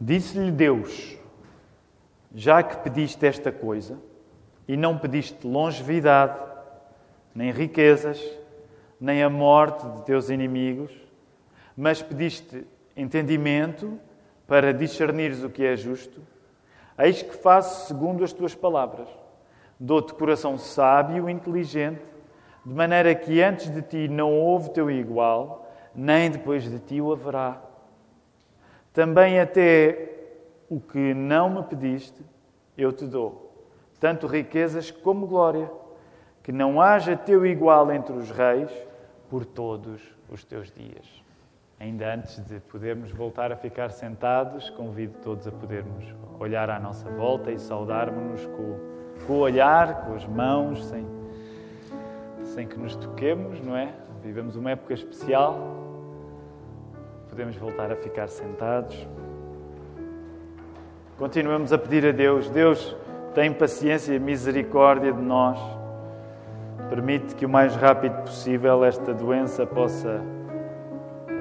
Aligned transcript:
Disse-lhe 0.00 0.50
Deus: 0.50 1.16
Já 2.34 2.62
que 2.62 2.76
pediste 2.78 3.24
esta 3.26 3.50
coisa, 3.50 3.98
e 4.68 4.76
não 4.76 4.98
pediste 4.98 5.46
longevidade, 5.46 6.38
nem 7.34 7.50
riquezas, 7.50 8.22
nem 9.00 9.22
a 9.22 9.30
morte 9.30 9.86
de 9.88 10.02
teus 10.02 10.30
inimigos, 10.30 10.92
mas 11.76 12.02
pediste 12.02 12.66
entendimento 12.96 13.98
para 14.46 14.72
discernires 14.72 15.42
o 15.42 15.50
que 15.50 15.64
é 15.64 15.76
justo, 15.76 16.20
eis 16.98 17.22
que 17.22 17.36
faço 17.36 17.86
segundo 17.86 18.24
as 18.24 18.32
tuas 18.32 18.54
palavras. 18.54 19.08
Dou-te 19.78 20.14
coração 20.14 20.56
sábio 20.56 21.28
e 21.28 21.32
inteligente, 21.32 22.02
de 22.64 22.74
maneira 22.74 23.14
que 23.14 23.42
antes 23.42 23.70
de 23.70 23.82
ti 23.82 24.08
não 24.08 24.32
houve 24.32 24.70
teu 24.70 24.90
igual, 24.90 25.70
nem 25.94 26.30
depois 26.30 26.64
de 26.68 26.78
ti 26.78 27.00
o 27.00 27.12
haverá. 27.12 27.65
Também 28.96 29.38
até 29.38 30.08
o 30.70 30.80
que 30.80 31.12
não 31.12 31.50
me 31.50 31.62
pediste, 31.64 32.18
eu 32.78 32.90
te 32.90 33.04
dou, 33.04 33.52
tanto 34.00 34.26
riquezas 34.26 34.90
como 34.90 35.26
glória, 35.26 35.70
que 36.42 36.50
não 36.50 36.80
haja 36.80 37.14
teu 37.14 37.44
igual 37.44 37.92
entre 37.92 38.14
os 38.14 38.30
reis 38.30 38.70
por 39.28 39.44
todos 39.44 40.00
os 40.30 40.42
teus 40.44 40.70
dias. 40.70 41.22
Ainda 41.78 42.14
antes 42.14 42.42
de 42.46 42.58
podermos 42.58 43.12
voltar 43.12 43.52
a 43.52 43.56
ficar 43.56 43.90
sentados, 43.90 44.70
convido 44.70 45.12
todos 45.22 45.46
a 45.46 45.52
podermos 45.52 46.06
olhar 46.40 46.70
à 46.70 46.80
nossa 46.80 47.06
volta 47.10 47.52
e 47.52 47.58
saudarmos-nos 47.58 48.46
com, 48.46 48.78
com 49.26 49.32
o 49.34 49.38
olhar, 49.40 50.06
com 50.06 50.14
as 50.14 50.24
mãos, 50.24 50.82
sem, 50.86 51.06
sem 52.44 52.66
que 52.66 52.78
nos 52.78 52.96
toquemos, 52.96 53.60
não 53.60 53.76
é? 53.76 53.92
Vivemos 54.22 54.56
uma 54.56 54.70
época 54.70 54.94
especial 54.94 55.84
podemos 57.36 57.56
voltar 57.56 57.92
a 57.92 57.96
ficar 57.96 58.28
sentados. 58.28 59.06
Continuamos 61.18 61.70
a 61.70 61.76
pedir 61.76 62.06
a 62.06 62.10
Deus: 62.10 62.48
Deus, 62.48 62.96
tem 63.34 63.52
paciência 63.52 64.14
e 64.14 64.18
misericórdia 64.18 65.12
de 65.12 65.20
nós. 65.20 65.58
Permite 66.88 67.34
que 67.34 67.44
o 67.44 67.48
mais 67.48 67.76
rápido 67.76 68.22
possível 68.22 68.82
esta 68.82 69.12
doença 69.12 69.66
possa 69.66 70.22
eh, 71.28 71.32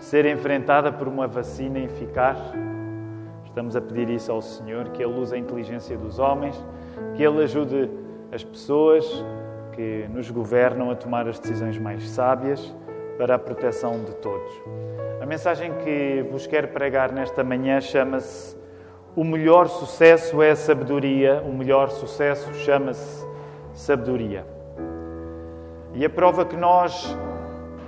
ser 0.00 0.26
enfrentada 0.26 0.90
por 0.90 1.06
uma 1.06 1.28
vacina 1.28 1.78
eficaz. 1.78 2.36
Estamos 3.44 3.76
a 3.76 3.80
pedir 3.80 4.10
isso 4.10 4.32
ao 4.32 4.42
Senhor, 4.42 4.88
que 4.88 5.04
Ele 5.04 5.20
use 5.20 5.36
a 5.36 5.38
inteligência 5.38 5.96
dos 5.96 6.18
homens, 6.18 6.60
que 7.14 7.22
Ele 7.22 7.44
ajude 7.44 7.88
as 8.32 8.42
pessoas 8.42 9.06
que 9.70 10.08
nos 10.12 10.28
governam 10.32 10.90
a 10.90 10.96
tomar 10.96 11.28
as 11.28 11.38
decisões 11.38 11.78
mais 11.78 12.02
sábias 12.08 12.74
para 13.18 13.36
a 13.36 13.38
proteção 13.38 14.02
de 14.04 14.14
todos. 14.16 14.52
A 15.20 15.26
mensagem 15.26 15.72
que 15.84 16.26
vos 16.30 16.46
quero 16.46 16.68
pregar 16.68 17.12
nesta 17.12 17.42
manhã 17.42 17.80
chama-se 17.80 18.56
O 19.16 19.24
melhor 19.24 19.68
sucesso 19.68 20.42
é 20.42 20.54
sabedoria, 20.54 21.42
o 21.46 21.52
melhor 21.52 21.90
sucesso 21.90 22.52
chama-se 22.54 23.26
sabedoria. 23.72 24.44
E 25.94 26.04
a 26.04 26.10
prova 26.10 26.44
que 26.44 26.56
nós 26.56 27.16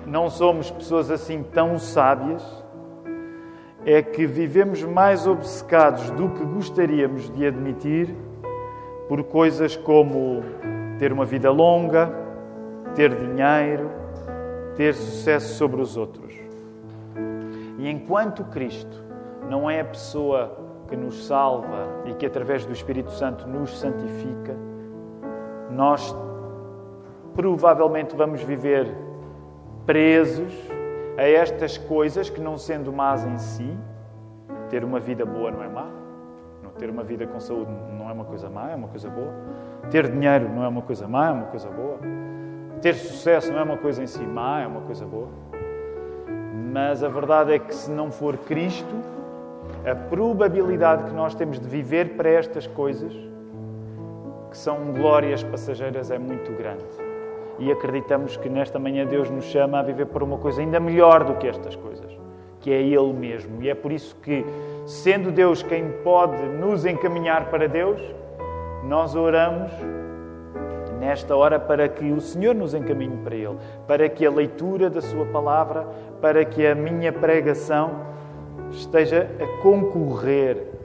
não 0.07 0.31
somos 0.31 0.71
pessoas 0.71 1.11
assim 1.11 1.43
tão 1.43 1.79
sábias 1.79 2.65
é 3.85 4.01
que 4.03 4.27
vivemos 4.27 4.83
mais 4.83 5.27
obcecados 5.27 6.11
do 6.13 6.29
que 6.31 6.45
gostaríamos 6.45 7.29
de 7.35 7.47
admitir 7.47 8.15
por 9.09 9.23
coisas 9.25 9.77
como 9.77 10.43
ter 10.99 11.13
uma 11.13 11.25
vida 11.25 11.51
longa, 11.51 12.13
ter 12.95 13.15
dinheiro, 13.15 13.91
ter 14.77 14.95
sucesso 14.95 15.55
sobre 15.55 15.81
os 15.81 15.97
outros. 15.97 16.35
E 17.79 17.89
enquanto 17.89 18.45
Cristo 18.45 19.05
não 19.49 19.69
é 19.69 19.81
a 19.81 19.85
pessoa 19.85 20.59
que 20.89 20.97
nos 20.97 21.27
salva 21.27 21.89
e 22.05 22.15
que 22.15 22.27
através 22.27 22.65
do 22.65 22.73
Espírito 22.73 23.11
Santo 23.11 23.47
nos 23.47 23.79
santifica, 23.79 24.57
nós 25.71 26.15
provavelmente 27.35 28.15
vamos 28.15 28.43
viver 28.43 28.87
presos 29.85 30.53
a 31.17 31.23
estas 31.23 31.79
coisas 31.79 32.29
que, 32.29 32.41
não 32.41 32.57
sendo 32.59 32.93
más 32.93 33.25
em 33.25 33.39
si, 33.39 33.77
ter 34.69 34.85
uma 34.85 35.01
vida 35.01 35.25
boa 35.25 35.51
não 35.51 35.63
é 35.63 35.69
má, 35.69 35.87
ter 36.79 36.91
uma 36.91 37.03
vida 37.03 37.27
com 37.27 37.41
saúde 37.41 37.71
não 37.99 38.09
é 38.09 38.13
uma 38.13 38.25
coisa 38.25 38.49
má, 38.49 38.71
é 38.71 38.75
uma 38.75 38.89
coisa 38.89 39.09
boa, 39.09 39.33
ter 39.91 40.11
dinheiro 40.11 40.49
não 40.49 40.63
é 40.63 40.69
uma 40.69 40.83
coisa 40.83 41.09
má, 41.09 41.29
é 41.29 41.33
uma 41.33 41.47
coisa 41.47 41.69
boa, 41.69 41.99
ter 42.87 42.95
sucesso 42.95 43.53
não 43.53 43.59
é 43.59 43.63
uma 43.65 43.77
coisa 43.77 44.01
em 44.01 44.07
si 44.07 44.23
má, 44.23 44.61
é 44.61 44.67
uma 44.69 44.83
coisa 44.83 45.05
boa. 45.05 45.27
Mas 46.73 47.03
a 47.03 47.09
verdade 47.09 47.53
é 47.53 47.59
que 47.59 47.75
se 47.75 47.91
não 47.91 48.13
for 48.13 48.37
Cristo, 48.37 48.95
a 49.85 49.93
probabilidade 49.93 51.03
que 51.03 51.13
nós 51.13 51.35
temos 51.35 51.59
de 51.59 51.67
viver 51.67 52.11
para 52.11 52.29
estas 52.31 52.65
coisas, 52.65 53.13
que 54.53 54.57
são 54.57 54.93
glórias 54.93 55.43
passageiras, 55.43 56.13
é 56.13 56.19
muito 56.19 56.53
grande. 56.53 56.85
E 57.59 57.73
acreditamos 57.73 58.37
que 58.37 58.49
nesta 58.49 58.79
manhã 58.79 59.05
Deus 59.05 59.29
nos 59.31 59.47
chama 59.47 59.81
a 59.81 59.83
viver 59.83 60.07
por 60.07 60.23
uma 60.23 60.39
coisa 60.39 60.61
ainda 60.61 60.79
melhor 60.79 61.25
do 61.25 61.35
que 61.35 61.49
estas 61.49 61.75
coisas, 61.75 62.17
que 62.61 62.71
é 62.71 62.81
Ele 62.81 63.13
mesmo. 63.13 63.61
E 63.65 63.69
é 63.69 63.75
por 63.75 63.91
isso 63.91 64.15
que, 64.23 64.47
sendo 64.87 65.33
Deus 65.33 65.61
quem 65.61 65.91
pode 66.05 66.41
nos 66.61 66.87
encaminhar 66.87 67.51
para 67.51 67.67
Deus, 67.67 68.01
nós 68.85 69.17
oramos 69.17 69.73
nesta 70.99 71.37
hora 71.37 71.59
para 71.59 71.89
que 71.89 72.11
o 72.13 72.21
Senhor 72.21 72.55
nos 72.55 72.75
encaminhe 72.75 73.17
para 73.19 73.35
Ele, 73.35 73.57
para 73.87 74.09
que 74.09 74.25
a 74.25 74.31
leitura 74.31 74.89
da 74.91 75.01
Sua 75.01 75.27
palavra, 75.27 75.87
para 76.21 76.45
que 76.45 76.67
a 76.67 76.75
minha 76.75 77.13
pregação 77.13 78.07
esteja 78.71 79.29
a 79.41 79.63
concorrer 79.63 80.77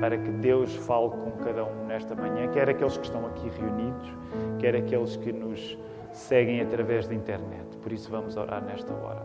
para 0.00 0.18
que 0.18 0.30
Deus 0.30 0.74
fale 0.74 1.08
com 1.10 1.30
cada 1.42 1.64
um 1.64 1.86
nesta 1.86 2.14
manhã, 2.14 2.48
quer 2.48 2.68
aqueles 2.68 2.96
que 2.98 3.04
estão 3.04 3.26
aqui 3.26 3.48
reunidos, 3.48 4.12
quer 4.58 4.76
aqueles 4.76 5.16
que 5.16 5.32
nos 5.32 5.78
seguem 6.12 6.60
através 6.60 7.06
da 7.06 7.14
internet. 7.14 7.76
Por 7.82 7.92
isso 7.92 8.10
vamos 8.10 8.36
orar 8.36 8.62
nesta 8.62 8.92
hora. 8.92 9.22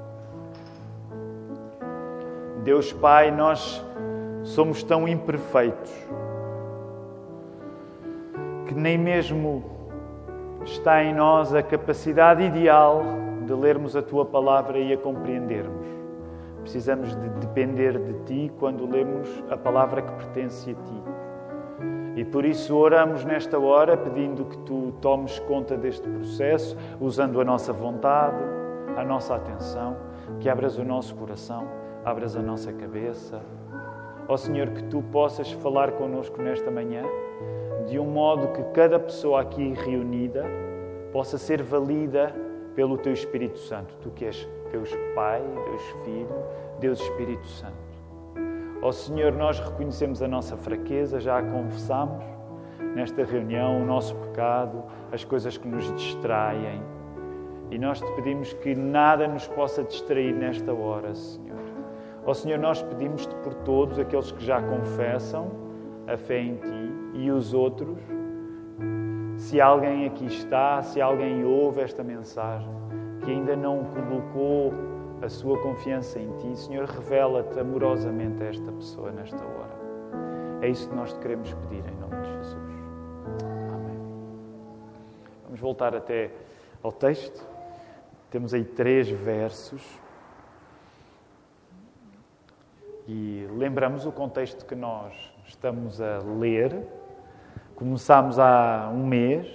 Deus 2.64 2.94
Pai, 2.94 3.32
nós 3.32 3.84
somos 4.44 4.84
tão 4.84 5.08
imperfeitos 5.08 5.92
que 8.72 8.80
nem 8.80 8.98
mesmo 8.98 9.66
está 10.64 11.04
em 11.04 11.14
nós 11.14 11.54
a 11.54 11.62
capacidade 11.62 12.42
ideal 12.42 13.04
de 13.46 13.54
lermos 13.54 13.98
a 13.98 14.02
tua 14.02 14.26
palavra 14.26 14.80
e 14.80 14.94
a 14.94 14.98
compreendermos. 14.98 15.86
Precisamos 16.62 17.14
de 17.14 17.30
depender 17.46 18.00
de 18.00 18.14
ti 18.24 18.52
quando 18.58 18.90
lemos 18.90 19.28
a 19.50 19.58
palavra 19.58 20.02
que 20.02 20.12
pertence 20.14 20.72
a 20.72 20.74
ti. 20.74 21.04
E 22.16 22.24
por 22.24 22.46
isso 22.46 22.74
oramos 22.78 23.26
nesta 23.26 23.60
hora 23.60 23.98
pedindo 23.98 24.46
que 24.46 24.58
tu 24.60 24.94
tomes 25.02 25.38
conta 25.40 25.76
deste 25.76 26.08
processo, 26.08 26.78
usando 26.98 27.42
a 27.42 27.44
nossa 27.44 27.74
vontade, 27.74 28.42
a 28.96 29.04
nossa 29.04 29.36
atenção, 29.36 29.98
que 30.40 30.48
abras 30.48 30.78
o 30.78 30.86
nosso 30.86 31.14
coração, 31.16 31.68
abras 32.06 32.38
a 32.38 32.42
nossa 32.42 32.72
cabeça. 32.72 33.42
Ó 34.30 34.38
Senhor, 34.38 34.70
que 34.70 34.84
tu 34.84 35.04
possas 35.12 35.52
falar 35.52 35.92
connosco 35.92 36.42
nesta 36.42 36.72
manhã 36.72 37.04
de 37.88 38.00
um 38.00 38.06
modo 38.06 38.50
que 38.50 38.64
cada 38.74 39.00
pessoa 39.00 39.42
aqui 39.42 39.74
reunida 39.74 40.46
possa 41.12 41.38
ser 41.38 41.62
valida 41.62 42.34
pelo 42.76 42.98
teu 42.98 43.14
Espírito 43.14 43.60
Santo. 43.60 43.96
Tu 44.02 44.10
que 44.12 44.26
és 44.26 44.48
Deus 44.72 44.90
Pai, 45.14 45.42
Deus 45.66 45.84
Filho, 46.04 46.36
Deus 46.80 47.02
Espírito 47.02 47.46
Santo. 47.48 47.92
Ó 48.82 48.92
Senhor, 48.92 49.32
nós 49.34 49.60
reconhecemos 49.60 50.24
a 50.24 50.28
nossa 50.28 50.58
fraqueza, 50.58 51.20
já 51.20 51.38
a 51.38 51.44
confessamos 51.44 52.24
nesta 52.96 53.24
reunião, 53.24 53.82
o 53.82 53.86
nosso 53.86 54.16
pecado, 54.16 54.84
as 55.12 55.24
coisas 55.24 55.58
que 55.58 55.68
nos 55.68 55.92
distraem. 55.94 56.82
E 57.70 57.78
nós 57.78 58.02
te 58.02 58.12
pedimos 58.14 58.54
que 58.54 58.74
nada 58.74 59.28
nos 59.28 59.48
possa 59.48 59.84
distrair 59.84 60.34
nesta 60.34 60.74
hora, 60.74 61.14
Senhor. 61.14 61.60
Ó 62.26 62.34
Senhor, 62.34 62.60
nós 62.60 62.82
pedimos-te 62.82 63.34
por 63.36 63.54
todos 63.54 64.00
aqueles 64.00 64.32
que 64.32 64.44
já 64.44 64.62
confessam 64.62 65.52
a 66.08 66.18
fé 66.18 66.40
em 66.40 66.56
Ti 66.56 66.81
e 67.14 67.32
os 67.32 67.54
outros. 67.54 67.98
Se 69.38 69.60
alguém 69.60 70.06
aqui 70.06 70.26
está, 70.26 70.82
se 70.82 71.02
alguém 71.02 71.44
ouve 71.44 71.82
esta 71.82 72.04
mensagem, 72.04 72.72
que 73.24 73.32
ainda 73.32 73.56
não 73.56 73.84
colocou 73.86 74.74
a 75.22 75.30
sua 75.30 75.58
confiança 75.62 76.20
em 76.20 76.32
Ti, 76.38 76.56
Senhor, 76.58 76.86
revela-te 76.86 77.60
amorosamente 77.60 78.42
a 78.42 78.48
esta 78.48 78.72
pessoa 78.72 79.12
nesta 79.12 79.44
hora. 79.44 79.82
É 80.62 80.70
isso 80.70 80.90
que 80.90 80.96
nós 80.96 81.14
te 81.14 81.20
queremos 81.20 81.54
pedir 81.54 81.84
em 81.88 81.96
nome 81.96 82.22
de 82.22 82.32
Jesus. 82.32 82.56
Amém. 83.74 83.98
Vamos 85.46 85.60
voltar 85.60 85.96
até 85.96 86.32
ao 86.84 86.92
texto. 86.92 87.48
Temos 88.30 88.54
aí 88.54 88.64
três 88.64 89.10
versos. 89.10 89.84
E 93.08 93.48
lembramos 93.58 94.06
o 94.06 94.12
contexto 94.12 94.66
que 94.66 94.76
nós 94.76 95.14
estamos 95.46 96.00
a 96.00 96.20
ler 96.20 96.88
Começámos 97.82 98.38
há 98.38 98.92
um 98.94 99.04
mês, 99.04 99.48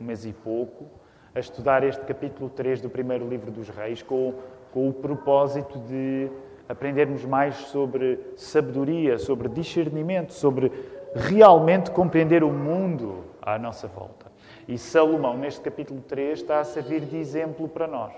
um 0.00 0.04
mês 0.04 0.24
e 0.24 0.32
pouco, 0.32 0.86
a 1.32 1.38
estudar 1.38 1.84
este 1.84 2.04
capítulo 2.04 2.50
3 2.50 2.80
do 2.80 2.90
primeiro 2.90 3.28
livro 3.28 3.48
dos 3.48 3.68
Reis, 3.68 4.02
com, 4.02 4.34
com 4.72 4.88
o 4.88 4.92
propósito 4.92 5.78
de 5.78 6.28
aprendermos 6.68 7.24
mais 7.24 7.54
sobre 7.54 8.18
sabedoria, 8.34 9.20
sobre 9.20 9.48
discernimento, 9.48 10.32
sobre 10.32 10.72
realmente 11.14 11.92
compreender 11.92 12.42
o 12.42 12.50
mundo 12.50 13.22
à 13.40 13.56
nossa 13.56 13.86
volta. 13.86 14.26
E 14.66 14.76
Salomão, 14.76 15.38
neste 15.38 15.60
capítulo 15.60 16.00
3, 16.00 16.40
está 16.40 16.58
a 16.58 16.64
servir 16.64 17.02
de 17.02 17.18
exemplo 17.18 17.68
para 17.68 17.86
nós. 17.86 18.12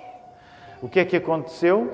O 0.81 0.89
que 0.89 0.99
é 0.99 1.05
que 1.05 1.19
aconteceu? 1.19 1.91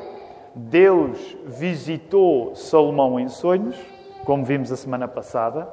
Deus 0.55 1.37
visitou 1.45 2.55
Salomão 2.55 3.19
em 3.19 3.27
sonhos, 3.27 3.77
como 4.25 4.45
vimos 4.45 4.71
a 4.71 4.77
semana 4.77 5.09
passada, 5.09 5.69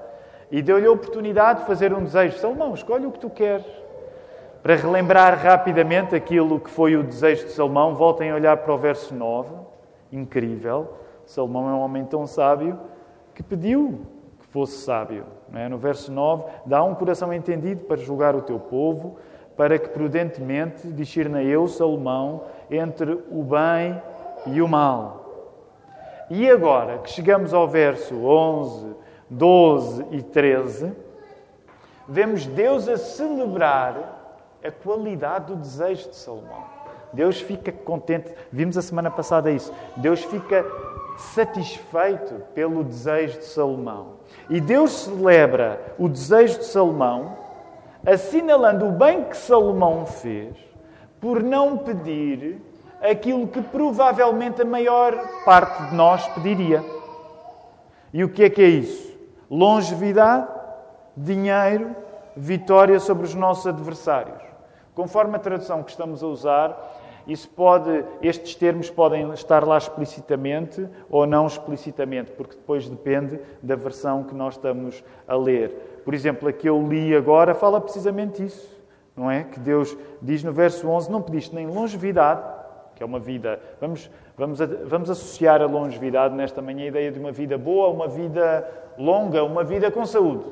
e 0.51 0.61
deu-lhe 0.61 0.85
a 0.85 0.91
oportunidade 0.91 1.61
de 1.61 1.65
fazer 1.65 1.93
um 1.93 2.03
desejo. 2.03 2.37
Salomão, 2.37 2.73
escolhe 2.73 3.05
o 3.05 3.11
que 3.11 3.19
tu 3.19 3.29
queres. 3.29 3.65
Para 4.61 4.75
relembrar 4.75 5.37
rapidamente 5.37 6.15
aquilo 6.15 6.59
que 6.59 6.69
foi 6.69 6.95
o 6.95 7.03
desejo 7.03 7.45
de 7.45 7.51
Salomão, 7.51 7.93
voltem 7.93 8.31
a 8.31 8.35
olhar 8.35 8.57
para 8.57 8.73
o 8.73 8.77
verso 8.77 9.13
9. 9.13 9.53
Incrível. 10.11 10.93
Salomão 11.25 11.69
é 11.69 11.73
um 11.73 11.81
homem 11.81 12.05
tão 12.05 12.25
sábio 12.25 12.79
que 13.33 13.43
pediu 13.43 14.01
que 14.39 14.47
fosse 14.47 14.83
sábio. 14.83 15.25
É? 15.53 15.69
No 15.69 15.77
verso 15.77 16.11
9, 16.11 16.45
dá 16.65 16.83
um 16.83 16.95
coração 16.95 17.31
entendido 17.33 17.85
para 17.85 17.97
julgar 17.97 18.35
o 18.35 18.41
teu 18.41 18.59
povo, 18.59 19.17
para 19.55 19.77
que 19.77 19.89
prudentemente 19.89 20.87
discirna 20.87 21.43
eu, 21.43 21.67
Salomão, 21.67 22.43
entre 22.69 23.13
o 23.29 23.43
bem 23.43 24.01
e 24.47 24.61
o 24.61 24.67
mal. 24.67 25.25
E 26.29 26.49
agora 26.49 26.97
que 26.97 27.09
chegamos 27.11 27.53
ao 27.53 27.67
verso 27.67 28.15
11, 28.25 28.95
12 29.29 30.05
e 30.11 30.21
13, 30.21 30.93
vemos 32.07 32.45
Deus 32.45 32.87
a 32.87 32.97
celebrar 32.97 34.57
a 34.63 34.71
qualidade 34.71 35.47
do 35.47 35.55
desejo 35.55 36.09
de 36.09 36.15
Salomão. 36.15 36.63
Deus 37.13 37.39
fica 37.39 37.71
contente, 37.71 38.31
vimos 38.51 38.77
a 38.77 38.81
semana 38.81 39.09
passada 39.09 39.49
isso. 39.49 39.73
Deus 39.95 40.23
fica 40.23 40.65
satisfeito 41.17 42.41
pelo 42.53 42.83
desejo 42.83 43.39
de 43.39 43.45
Salomão. 43.45 44.15
E 44.49 44.59
Deus 44.59 44.91
celebra 44.91 45.95
o 45.97 46.09
desejo 46.09 46.59
de 46.59 46.65
Salomão, 46.65 47.37
assinalando 48.05 48.87
o 48.87 48.91
bem 48.91 49.23
que 49.23 49.37
Salomão 49.37 50.05
fez, 50.05 50.55
por 51.21 51.41
não 51.41 51.77
pedir 51.77 52.61
aquilo 53.01 53.47
que 53.47 53.61
provavelmente 53.61 54.61
a 54.61 54.65
maior 54.65 55.15
parte 55.45 55.89
de 55.89 55.95
nós 55.95 56.27
pediria. 56.29 56.83
E 58.13 58.23
o 58.23 58.29
que 58.29 58.43
é 58.43 58.49
que 58.49 58.61
é 58.61 58.67
isso? 58.67 59.14
Longevidade, 59.49 60.47
dinheiro, 61.15 61.95
vitória 62.35 62.99
sobre 62.99 63.25
os 63.25 63.35
nossos 63.35 63.67
adversários. 63.67 64.41
Conforme 64.93 65.35
a 65.35 65.39
tradução 65.39 65.83
que 65.83 65.91
estamos 65.91 66.23
a 66.23 66.27
usar, 66.27 67.01
isso 67.27 67.49
pode, 67.49 68.05
estes 68.21 68.55
termos 68.55 68.89
podem 68.89 69.31
estar 69.31 69.65
lá 69.65 69.77
explicitamente 69.77 70.87
ou 71.09 71.25
não 71.25 71.47
explicitamente, 71.47 72.31
porque 72.31 72.55
depois 72.55 72.87
depende 72.87 73.39
da 73.63 73.75
versão 73.75 74.23
que 74.23 74.35
nós 74.35 74.55
estamos 74.55 75.03
a 75.27 75.35
ler. 75.35 76.01
Por 76.05 76.13
exemplo, 76.13 76.47
a 76.47 76.53
que 76.53 76.69
eu 76.69 76.81
li 76.87 77.15
agora 77.15 77.55
fala 77.55 77.81
precisamente 77.81 78.43
isso, 78.43 78.69
não 79.15 79.29
é? 79.31 79.43
Que 79.43 79.59
Deus 79.59 79.97
diz 80.21 80.43
no 80.43 80.53
verso 80.53 80.87
11: 80.87 81.11
Não 81.11 81.21
pediste 81.21 81.55
nem 81.55 81.65
longevidade, 81.65 82.43
que 82.95 83.01
é 83.01 83.05
uma 83.05 83.19
vida. 83.19 83.59
Vamos, 83.81 84.09
vamos, 84.37 84.59
vamos 84.85 85.09
associar 85.09 85.61
a 85.61 85.65
longevidade 85.65 86.35
nesta 86.35 86.61
manhã 86.61 86.85
a 86.85 86.87
ideia 86.87 87.11
de 87.11 87.19
uma 87.19 87.31
vida 87.31 87.57
boa, 87.57 87.89
uma 87.89 88.07
vida 88.07 88.67
longa, 88.97 89.43
uma 89.43 89.63
vida 89.63 89.91
com 89.91 90.05
saúde. 90.05 90.51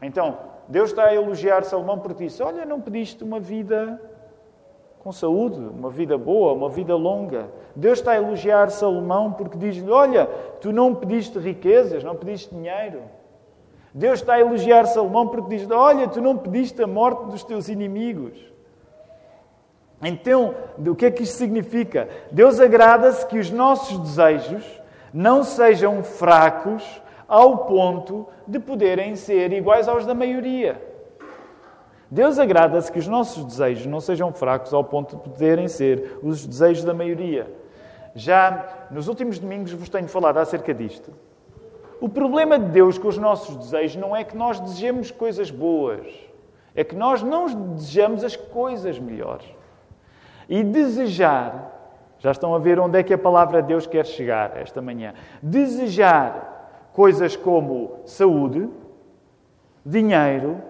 Então, 0.00 0.36
Deus 0.68 0.90
está 0.90 1.04
a 1.06 1.14
elogiar 1.14 1.64
Salomão 1.64 1.98
por 1.98 2.20
isso. 2.20 2.42
Olha, 2.44 2.64
não 2.64 2.80
pediste 2.80 3.22
uma 3.22 3.40
vida 3.40 4.00
com 5.00 5.12
saúde, 5.12 5.58
uma 5.58 5.90
vida 5.90 6.16
boa, 6.16 6.54
uma 6.54 6.68
vida 6.68 6.96
longa. 6.96 7.48
Deus 7.76 7.98
está 7.98 8.12
a 8.12 8.16
elogiar 8.16 8.70
Salomão 8.70 9.32
porque 9.32 9.58
diz-lhe: 9.58 9.90
Olha, 9.90 10.26
tu 10.60 10.72
não 10.72 10.94
pediste 10.94 11.38
riquezas, 11.38 12.02
não 12.02 12.16
pediste 12.16 12.54
dinheiro. 12.54 13.02
Deus 13.92 14.20
está 14.20 14.34
a 14.34 14.40
elogiar 14.40 14.86
Salomão 14.86 15.28
porque 15.28 15.56
diz: 15.56 15.70
Olha, 15.70 16.08
tu 16.08 16.20
não 16.22 16.36
pediste 16.36 16.82
a 16.82 16.86
morte 16.86 17.26
dos 17.26 17.44
teus 17.44 17.68
inimigos. 17.68 18.53
Então, 20.04 20.54
o 20.78 20.94
que 20.94 21.06
é 21.06 21.10
que 21.10 21.22
isto 21.22 21.38
significa? 21.38 22.08
Deus 22.30 22.60
agrada-se 22.60 23.26
que 23.26 23.38
os 23.38 23.50
nossos 23.50 23.98
desejos 23.98 24.64
não 25.12 25.42
sejam 25.42 26.02
fracos 26.02 27.02
ao 27.26 27.58
ponto 27.66 28.28
de 28.46 28.58
poderem 28.58 29.16
ser 29.16 29.52
iguais 29.52 29.88
aos 29.88 30.04
da 30.04 30.14
maioria. 30.14 30.80
Deus 32.10 32.38
agrada-se 32.38 32.92
que 32.92 32.98
os 32.98 33.08
nossos 33.08 33.44
desejos 33.44 33.86
não 33.86 34.00
sejam 34.00 34.32
fracos 34.32 34.74
ao 34.74 34.84
ponto 34.84 35.16
de 35.16 35.22
poderem 35.22 35.68
ser 35.68 36.18
os 36.22 36.46
desejos 36.46 36.84
da 36.84 36.92
maioria. 36.92 37.50
Já 38.14 38.86
nos 38.90 39.08
últimos 39.08 39.38
domingos 39.38 39.72
vos 39.72 39.88
tenho 39.88 40.06
falado 40.06 40.38
acerca 40.38 40.74
disto. 40.74 41.10
O 42.00 42.08
problema 42.08 42.58
de 42.58 42.66
Deus 42.66 42.98
com 42.98 43.08
os 43.08 43.16
nossos 43.16 43.56
desejos 43.56 43.96
não 43.96 44.14
é 44.14 44.22
que 44.22 44.36
nós 44.36 44.60
desejemos 44.60 45.10
coisas 45.10 45.50
boas, 45.50 46.06
é 46.74 46.84
que 46.84 46.94
nós 46.94 47.22
não 47.22 47.46
desejamos 47.74 48.22
as 48.22 48.36
coisas 48.36 48.98
melhores. 48.98 49.46
E 50.48 50.62
desejar, 50.62 51.72
já 52.18 52.30
estão 52.30 52.54
a 52.54 52.58
ver 52.58 52.78
onde 52.78 52.98
é 52.98 53.02
que 53.02 53.14
a 53.14 53.18
palavra 53.18 53.62
de 53.62 53.68
Deus 53.68 53.86
quer 53.86 54.06
chegar 54.06 54.56
esta 54.56 54.80
manhã. 54.80 55.14
Desejar 55.42 56.88
coisas 56.92 57.36
como 57.36 58.00
saúde, 58.04 58.68
dinheiro, 59.84 60.62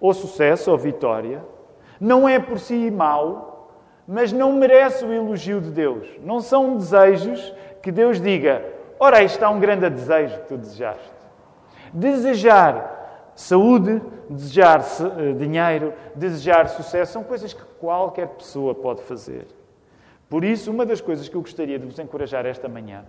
ou 0.00 0.12
sucesso 0.12 0.70
ou 0.70 0.78
vitória, 0.78 1.42
não 2.00 2.28
é 2.28 2.38
por 2.38 2.58
si 2.58 2.90
mau, 2.90 3.70
mas 4.06 4.32
não 4.32 4.52
merece 4.52 5.04
o 5.04 5.12
elogio 5.12 5.60
de 5.60 5.70
Deus. 5.70 6.08
Não 6.22 6.40
são 6.40 6.76
desejos 6.76 7.54
que 7.82 7.90
Deus 7.90 8.20
diga: 8.20 8.64
ora, 8.98 9.22
isto 9.22 9.34
está 9.34 9.50
um 9.50 9.58
grande 9.58 9.88
desejo 9.90 10.38
que 10.40 10.48
tu 10.48 10.56
desejaste. 10.56 11.12
Desejar 11.92 12.96
saúde, 13.34 14.02
desejar 14.30 14.80
eh, 14.80 15.32
dinheiro, 15.32 15.92
desejar 16.14 16.68
sucesso 16.68 17.12
são 17.12 17.22
coisas 17.22 17.52
que 17.52 17.62
qualquer 17.80 18.28
pessoa 18.28 18.74
pode 18.74 19.02
fazer. 19.02 19.46
Por 20.28 20.44
isso, 20.44 20.70
uma 20.70 20.84
das 20.84 21.00
coisas 21.00 21.28
que 21.28 21.36
eu 21.36 21.40
gostaria 21.40 21.78
de 21.78 21.86
vos 21.86 21.98
encorajar 21.98 22.44
esta 22.46 22.68
manhã 22.68 23.04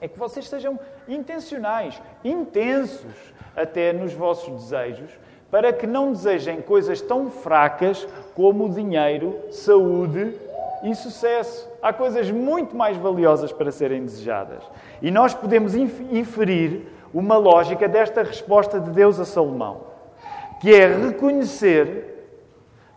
é 0.00 0.08
que 0.08 0.18
vocês 0.18 0.48
sejam 0.48 0.78
intencionais, 1.06 2.00
intensos 2.24 3.14
até 3.54 3.92
nos 3.92 4.12
vossos 4.12 4.64
desejos 4.64 5.10
para 5.50 5.72
que 5.72 5.86
não 5.86 6.12
desejem 6.12 6.62
coisas 6.62 7.00
tão 7.00 7.28
fracas 7.30 8.06
como 8.34 8.70
dinheiro, 8.70 9.36
saúde 9.50 10.34
e 10.82 10.94
sucesso. 10.94 11.68
Há 11.82 11.92
coisas 11.92 12.30
muito 12.30 12.76
mais 12.76 12.96
valiosas 12.96 13.52
para 13.52 13.72
serem 13.72 14.04
desejadas. 14.04 14.62
E 15.02 15.10
nós 15.10 15.34
podemos 15.34 15.74
inferir 15.74 16.86
uma 17.12 17.36
lógica 17.36 17.88
desta 17.88 18.22
resposta 18.22 18.78
de 18.78 18.90
Deus 18.90 19.18
a 19.18 19.24
Salomão, 19.24 19.80
que 20.60 20.72
é 20.72 20.86
reconhecer 20.86 22.09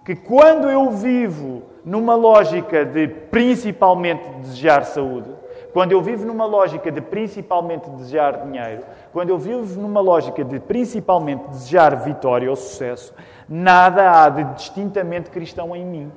que 0.03 0.15
quando 0.15 0.69
eu 0.69 0.91
vivo 0.91 1.63
numa 1.85 2.15
lógica 2.15 2.85
de 2.85 3.07
principalmente 3.07 4.27
desejar 4.39 4.83
saúde, 4.85 5.29
quando 5.71 5.91
eu 5.91 6.01
vivo 6.01 6.25
numa 6.25 6.45
lógica 6.45 6.91
de 6.91 7.01
principalmente 7.01 7.89
desejar 7.89 8.45
dinheiro, 8.45 8.83
quando 9.11 9.29
eu 9.29 9.37
vivo 9.37 9.79
numa 9.81 10.01
lógica 10.01 10.43
de 10.43 10.59
principalmente 10.59 11.47
desejar 11.47 11.95
vitória 11.95 12.49
ou 12.49 12.55
sucesso, 12.55 13.13
nada 13.49 14.23
há 14.23 14.29
de 14.29 14.43
distintamente 14.55 15.31
cristão 15.31 15.75
em 15.75 15.85
mim. 15.85 16.11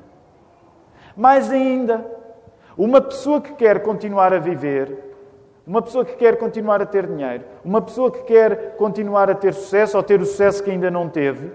Mais 1.17 1.51
ainda, 1.51 2.05
uma 2.77 3.01
pessoa 3.01 3.41
que 3.41 3.55
quer 3.55 3.83
continuar 3.83 4.35
a 4.35 4.39
viver, 4.39 5.15
uma 5.67 5.81
pessoa 5.81 6.05
que 6.05 6.15
quer 6.17 6.37
continuar 6.37 6.83
a 6.83 6.87
ter 6.87 7.07
dinheiro, 7.07 7.45
uma 7.65 7.81
pessoa 7.81 8.11
que 8.11 8.23
quer 8.25 8.77
continuar 8.77 9.31
a 9.31 9.35
ter 9.35 9.55
sucesso 9.55 9.97
ou 9.97 10.03
ter 10.03 10.21
o 10.21 10.27
sucesso 10.27 10.63
que 10.63 10.71
ainda 10.71 10.91
não 10.91 11.09
teve, 11.09 11.51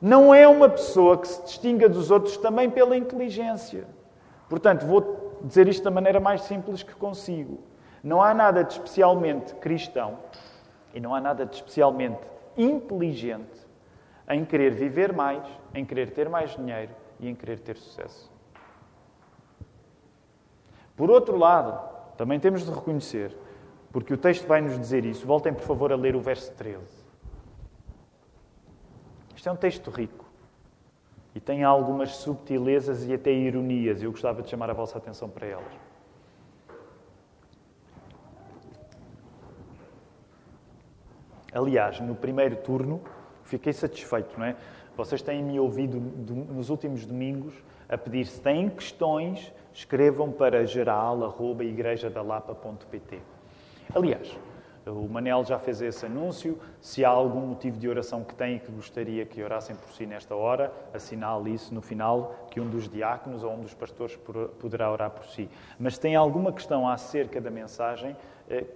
não 0.00 0.34
é 0.34 0.46
uma 0.46 0.68
pessoa 0.68 1.18
que 1.18 1.28
se 1.28 1.42
distinga 1.44 1.88
dos 1.88 2.10
outros 2.10 2.36
também 2.36 2.68
pela 2.70 2.96
inteligência. 2.96 3.86
Portanto, 4.48 4.86
vou 4.86 5.38
dizer 5.42 5.68
isto 5.68 5.82
da 5.82 5.90
maneira 5.90 6.20
mais 6.20 6.42
simples 6.42 6.82
que 6.82 6.94
consigo. 6.94 7.60
Não 8.02 8.22
há 8.22 8.34
nada 8.34 8.62
de 8.62 8.74
especialmente 8.74 9.54
cristão 9.54 10.18
e 10.92 11.00
não 11.00 11.14
há 11.14 11.20
nada 11.20 11.46
de 11.46 11.54
especialmente 11.56 12.20
inteligente 12.56 13.64
em 14.28 14.44
querer 14.44 14.72
viver 14.72 15.12
mais, 15.12 15.42
em 15.74 15.84
querer 15.84 16.10
ter 16.10 16.28
mais 16.28 16.54
dinheiro 16.54 16.92
e 17.18 17.28
em 17.28 17.34
querer 17.34 17.60
ter 17.60 17.76
sucesso. 17.76 18.30
Por 20.96 21.10
outro 21.10 21.36
lado, 21.36 21.78
também 22.16 22.38
temos 22.38 22.64
de 22.64 22.70
reconhecer, 22.70 23.36
porque 23.92 24.14
o 24.14 24.16
texto 24.16 24.46
vai 24.46 24.60
nos 24.60 24.78
dizer 24.78 25.04
isso, 25.04 25.26
voltem 25.26 25.52
por 25.52 25.62
favor 25.62 25.92
a 25.92 25.96
ler 25.96 26.14
o 26.14 26.20
verso 26.20 26.52
13. 26.52 27.03
Isto 29.44 29.50
é 29.50 29.52
um 29.52 29.56
texto 29.56 29.90
rico. 29.90 30.24
E 31.34 31.40
tem 31.40 31.64
algumas 31.64 32.16
subtilezas 32.16 33.04
e 33.04 33.12
até 33.12 33.30
ironias. 33.30 34.02
Eu 34.02 34.10
gostava 34.10 34.40
de 34.40 34.48
chamar 34.48 34.70
a 34.70 34.72
vossa 34.72 34.96
atenção 34.96 35.28
para 35.28 35.46
elas. 35.46 35.70
Aliás, 41.52 42.00
no 42.00 42.14
primeiro 42.14 42.56
turno, 42.56 43.02
fiquei 43.42 43.74
satisfeito, 43.74 44.34
não 44.38 44.46
é? 44.46 44.56
Vocês 44.96 45.20
têm 45.20 45.42
me 45.42 45.60
ouvido 45.60 46.00
nos 46.00 46.70
últimos 46.70 47.04
domingos 47.04 47.52
a 47.86 47.98
pedir 47.98 48.24
se 48.24 48.40
têm 48.40 48.70
questões 48.70 49.52
escrevam 49.74 50.32
para 50.32 50.64
geral.igrejadalapa.pt. 50.64 53.20
Aliás, 53.94 54.38
o 54.86 55.08
Manel 55.08 55.44
já 55.44 55.58
fez 55.58 55.80
esse 55.80 56.04
anúncio. 56.04 56.58
Se 56.80 57.04
há 57.04 57.08
algum 57.08 57.40
motivo 57.40 57.78
de 57.78 57.88
oração 57.88 58.22
que 58.22 58.34
tem 58.34 58.56
e 58.56 58.60
que 58.60 58.70
gostaria 58.70 59.24
que 59.24 59.42
orassem 59.42 59.74
por 59.74 59.90
si 59.92 60.04
nesta 60.06 60.34
hora, 60.34 60.72
assinale 60.92 61.54
isso 61.54 61.74
no 61.74 61.80
final, 61.80 62.48
que 62.50 62.60
um 62.60 62.68
dos 62.68 62.88
diáconos 62.88 63.42
ou 63.42 63.52
um 63.52 63.60
dos 63.60 63.72
pastores 63.72 64.16
poderá 64.58 64.90
orar 64.90 65.10
por 65.10 65.24
si. 65.26 65.48
Mas 65.78 65.94
se 65.94 66.00
tem 66.00 66.14
alguma 66.14 66.52
questão 66.52 66.88
acerca 66.88 67.40
da 67.40 67.50
mensagem, 67.50 68.14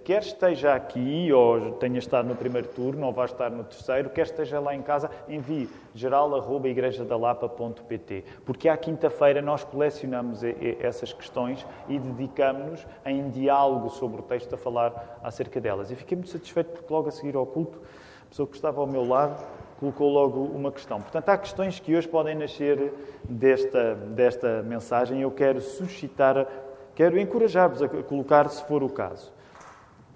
quer 0.03 0.21
esteja 0.21 0.73
aqui 0.73 1.31
ou 1.31 1.73
tenha 1.73 1.99
estado 1.99 2.27
no 2.27 2.35
primeiro 2.35 2.67
turno 2.69 3.05
ou 3.05 3.13
vá 3.13 3.25
estar 3.25 3.51
no 3.51 3.63
terceiro, 3.63 4.09
quer 4.09 4.23
esteja 4.23 4.59
lá 4.59 4.73
em 4.73 4.81
casa, 4.81 5.11
envie 5.27 5.69
geral.igrejadalapa.pt 5.93 8.23
porque 8.45 8.67
à 8.67 8.75
quinta-feira 8.75 9.39
nós 9.41 9.63
colecionamos 9.63 10.41
essas 10.79 11.13
questões 11.13 11.63
e 11.87 11.99
dedicamos-nos 11.99 12.87
em 13.05 13.29
diálogo 13.29 13.89
sobre 13.89 14.21
o 14.21 14.23
texto 14.23 14.55
a 14.55 14.57
falar 14.57 15.19
acerca 15.23 15.61
delas. 15.61 15.91
E 15.91 15.95
fiquei 15.95 16.17
muito 16.17 16.31
satisfeito 16.31 16.71
porque 16.71 16.93
logo 16.93 17.09
a 17.09 17.11
seguir 17.11 17.35
ao 17.35 17.45
culto, 17.45 17.79
a 18.23 18.29
pessoa 18.29 18.47
que 18.47 18.55
estava 18.55 18.81
ao 18.81 18.87
meu 18.87 19.07
lado 19.07 19.45
colocou 19.79 20.09
logo 20.09 20.43
uma 20.43 20.71
questão. 20.71 21.01
Portanto, 21.01 21.29
há 21.29 21.37
questões 21.37 21.79
que 21.79 21.95
hoje 21.95 22.07
podem 22.07 22.35
nascer 22.35 22.93
desta, 23.23 23.95
desta 23.95 24.61
mensagem 24.61 25.21
eu 25.21 25.31
quero 25.31 25.61
suscitar, 25.61 26.45
quero 26.93 27.17
encorajar-vos 27.17 27.81
a 27.81 27.87
colocar, 27.87 28.49
se 28.49 28.61
for 28.65 28.83
o 28.83 28.89
caso. 28.89 29.31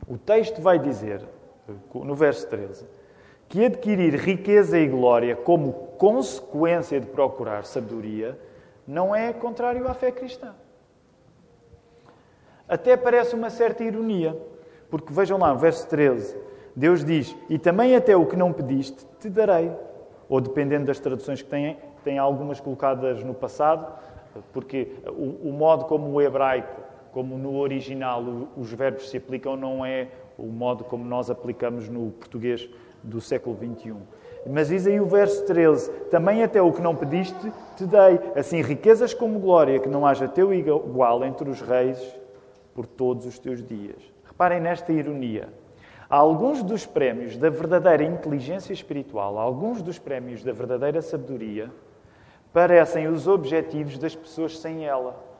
O 0.08 0.18
texto 0.18 0.62
vai 0.62 0.80
dizer, 0.80 1.22
no 1.94 2.16
verso 2.16 2.48
13, 2.48 2.86
que 3.48 3.66
adquirir 3.66 4.16
riqueza 4.16 4.78
e 4.78 4.88
glória 4.88 5.36
como 5.36 5.74
consequência 5.98 7.00
de 7.00 7.08
procurar 7.08 7.66
sabedoria 7.66 8.38
não 8.88 9.16
é 9.16 9.32
contrário 9.32 9.88
à 9.88 9.94
fé 9.94 10.12
cristã. 10.12 10.54
Até 12.68 12.98
parece 12.98 13.36
uma 13.36 13.50
certa 13.50 13.84
ironia, 13.84 14.38
porque 14.90 15.14
vejam 15.14 15.38
lá, 15.38 15.54
verso 15.54 15.88
13, 15.88 16.36
Deus 16.76 17.04
diz: 17.04 17.36
E 17.50 17.58
também 17.58 17.96
até 17.96 18.16
o 18.16 18.26
que 18.26 18.36
não 18.36 18.52
pediste, 18.52 19.06
te 19.20 19.30
darei. 19.30 19.72
Ou 20.28 20.42
dependendo 20.42 20.86
das 20.86 21.00
traduções 21.00 21.42
que 21.42 21.50
têm, 21.50 21.78
tem 22.04 22.18
algumas 22.18 22.60
colocadas 22.60 23.24
no 23.24 23.34
passado, 23.34 23.88
porque 24.52 24.96
o, 25.08 25.50
o 25.50 25.54
modo 25.54 25.86
como 25.86 26.10
o 26.10 26.22
hebraico 26.22 26.82
como 27.14 27.38
no 27.38 27.58
original 27.58 28.24
os 28.58 28.74
verbos 28.74 29.10
se 29.10 29.18
aplicam, 29.18 29.56
não 29.56 29.86
é 29.86 30.08
o 30.38 30.48
modo 30.48 30.84
como 30.84 31.06
nós 31.06 31.30
aplicamos 31.30 31.88
no 31.88 32.12
português 32.12 32.68
do 33.04 33.22
século 33.22 33.56
XXI. 33.56 33.96
Mas 34.50 34.68
diz 34.68 34.86
aí 34.88 35.00
o 35.00 35.06
verso 35.06 35.46
13: 35.46 35.92
Também 36.10 36.44
até 36.44 36.62
o 36.62 36.72
que 36.72 36.82
não 36.82 36.96
pediste, 36.96 37.52
te 37.78 37.86
dei, 37.86 38.20
assim 38.36 38.62
riquezas 38.62 39.14
como 39.14 39.40
glória, 39.40 39.80
que 39.80 39.88
não 39.88 40.06
haja 40.06 40.28
teu 40.28 40.54
igual 40.54 41.24
entre 41.24 41.50
os 41.50 41.62
reis 41.62 42.00
por 42.74 42.86
todos 42.86 43.26
os 43.26 43.40
teus 43.40 43.64
dias. 43.64 44.02
Reparem 44.26 44.60
nesta 44.60 44.92
ironia. 44.92 45.50
Alguns 46.10 46.62
dos 46.62 46.86
prémios 46.86 47.38
da 47.38 47.50
verdadeira 47.50 48.04
inteligência 48.04 48.74
espiritual, 48.74 49.38
alguns 49.38 49.82
dos 49.82 49.98
prémios 49.98 50.44
da 50.44 50.52
verdadeira 50.52 51.02
sabedoria, 51.02 51.72
parecem 52.52 53.08
os 53.08 53.28
objetivos 53.28 53.98
das 53.98 54.16
pessoas 54.16 54.60
sem 54.60 54.86
ela. 54.86 55.33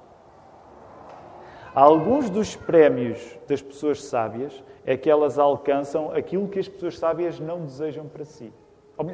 Alguns 1.76 2.30
dos 2.30 2.56
prémios 2.56 3.20
das 3.48 3.60
pessoas 3.60 4.04
sábias 4.04 4.64
é 4.86 4.96
que 4.96 5.10
elas 5.10 5.40
alcançam 5.40 6.12
aquilo 6.12 6.48
que 6.48 6.60
as 6.60 6.68
pessoas 6.68 7.00
sábias 7.00 7.40
não 7.40 7.62
desejam 7.62 8.06
para 8.06 8.24
si. 8.26 8.54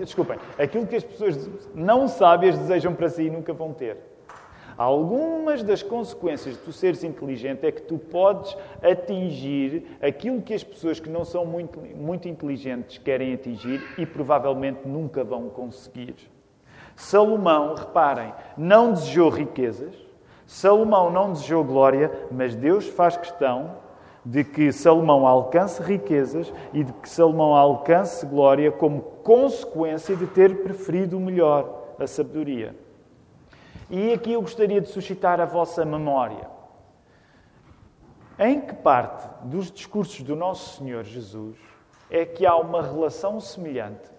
Desculpem, 0.01 0.37
aquilo 0.57 0.85
que 0.85 0.97
as 0.97 1.03
pessoas 1.05 1.49
não 1.73 2.07
sábias 2.09 2.57
desejam 2.57 2.93
para 2.93 3.07
si 3.07 3.23
e 3.23 3.29
nunca 3.29 3.53
vão 3.53 3.71
ter. 3.71 3.97
Algumas 4.77 5.63
das 5.63 5.81
consequências 5.81 6.55
de 6.55 6.61
tu 6.61 6.73
seres 6.73 7.01
inteligente 7.03 7.65
é 7.65 7.71
que 7.71 7.81
tu 7.81 7.97
podes 7.97 8.57
atingir 8.81 9.97
aquilo 10.01 10.41
que 10.41 10.53
as 10.53 10.63
pessoas 10.63 10.99
que 10.99 11.09
não 11.09 11.23
são 11.23 11.45
muito, 11.45 11.79
muito 11.79 12.27
inteligentes 12.27 12.97
querem 12.97 13.33
atingir 13.33 13.81
e 13.97 14.05
provavelmente 14.05 14.85
nunca 14.85 15.23
vão 15.23 15.49
conseguir. 15.49 16.15
Salomão, 16.95 17.75
reparem, 17.75 18.33
não 18.57 18.91
desejou 18.91 19.29
riquezas, 19.29 20.08
Salomão 20.49 21.11
não 21.11 21.31
desejou 21.31 21.63
glória, 21.63 22.11
mas 22.31 22.55
Deus 22.55 22.87
faz 22.87 23.15
questão 23.15 23.77
de 24.25 24.43
que 24.43 24.71
Salomão 24.71 25.27
alcance 25.27 25.79
riquezas 25.79 26.51
e 26.73 26.83
de 26.83 26.91
que 26.91 27.07
Salomão 27.07 27.53
alcance 27.53 28.25
glória 28.25 28.71
como 28.71 28.99
consequência 29.23 30.15
de 30.15 30.25
ter 30.25 30.63
preferido 30.63 31.17
o 31.17 31.19
melhor, 31.19 31.93
a 31.99 32.07
sabedoria. 32.07 32.75
E 33.91 34.11
aqui 34.11 34.33
eu 34.33 34.41
gostaria 34.41 34.81
de 34.81 34.89
suscitar 34.89 35.39
a 35.39 35.45
vossa 35.45 35.85
memória. 35.85 36.49
Em 38.39 38.59
que 38.59 38.73
parte 38.73 39.29
dos 39.43 39.71
discursos 39.71 40.23
do 40.23 40.35
nosso 40.35 40.79
Senhor 40.79 41.03
Jesus 41.03 41.57
é 42.09 42.25
que 42.25 42.47
há 42.47 42.55
uma 42.55 42.81
relação 42.81 43.39
semelhante 43.39 44.09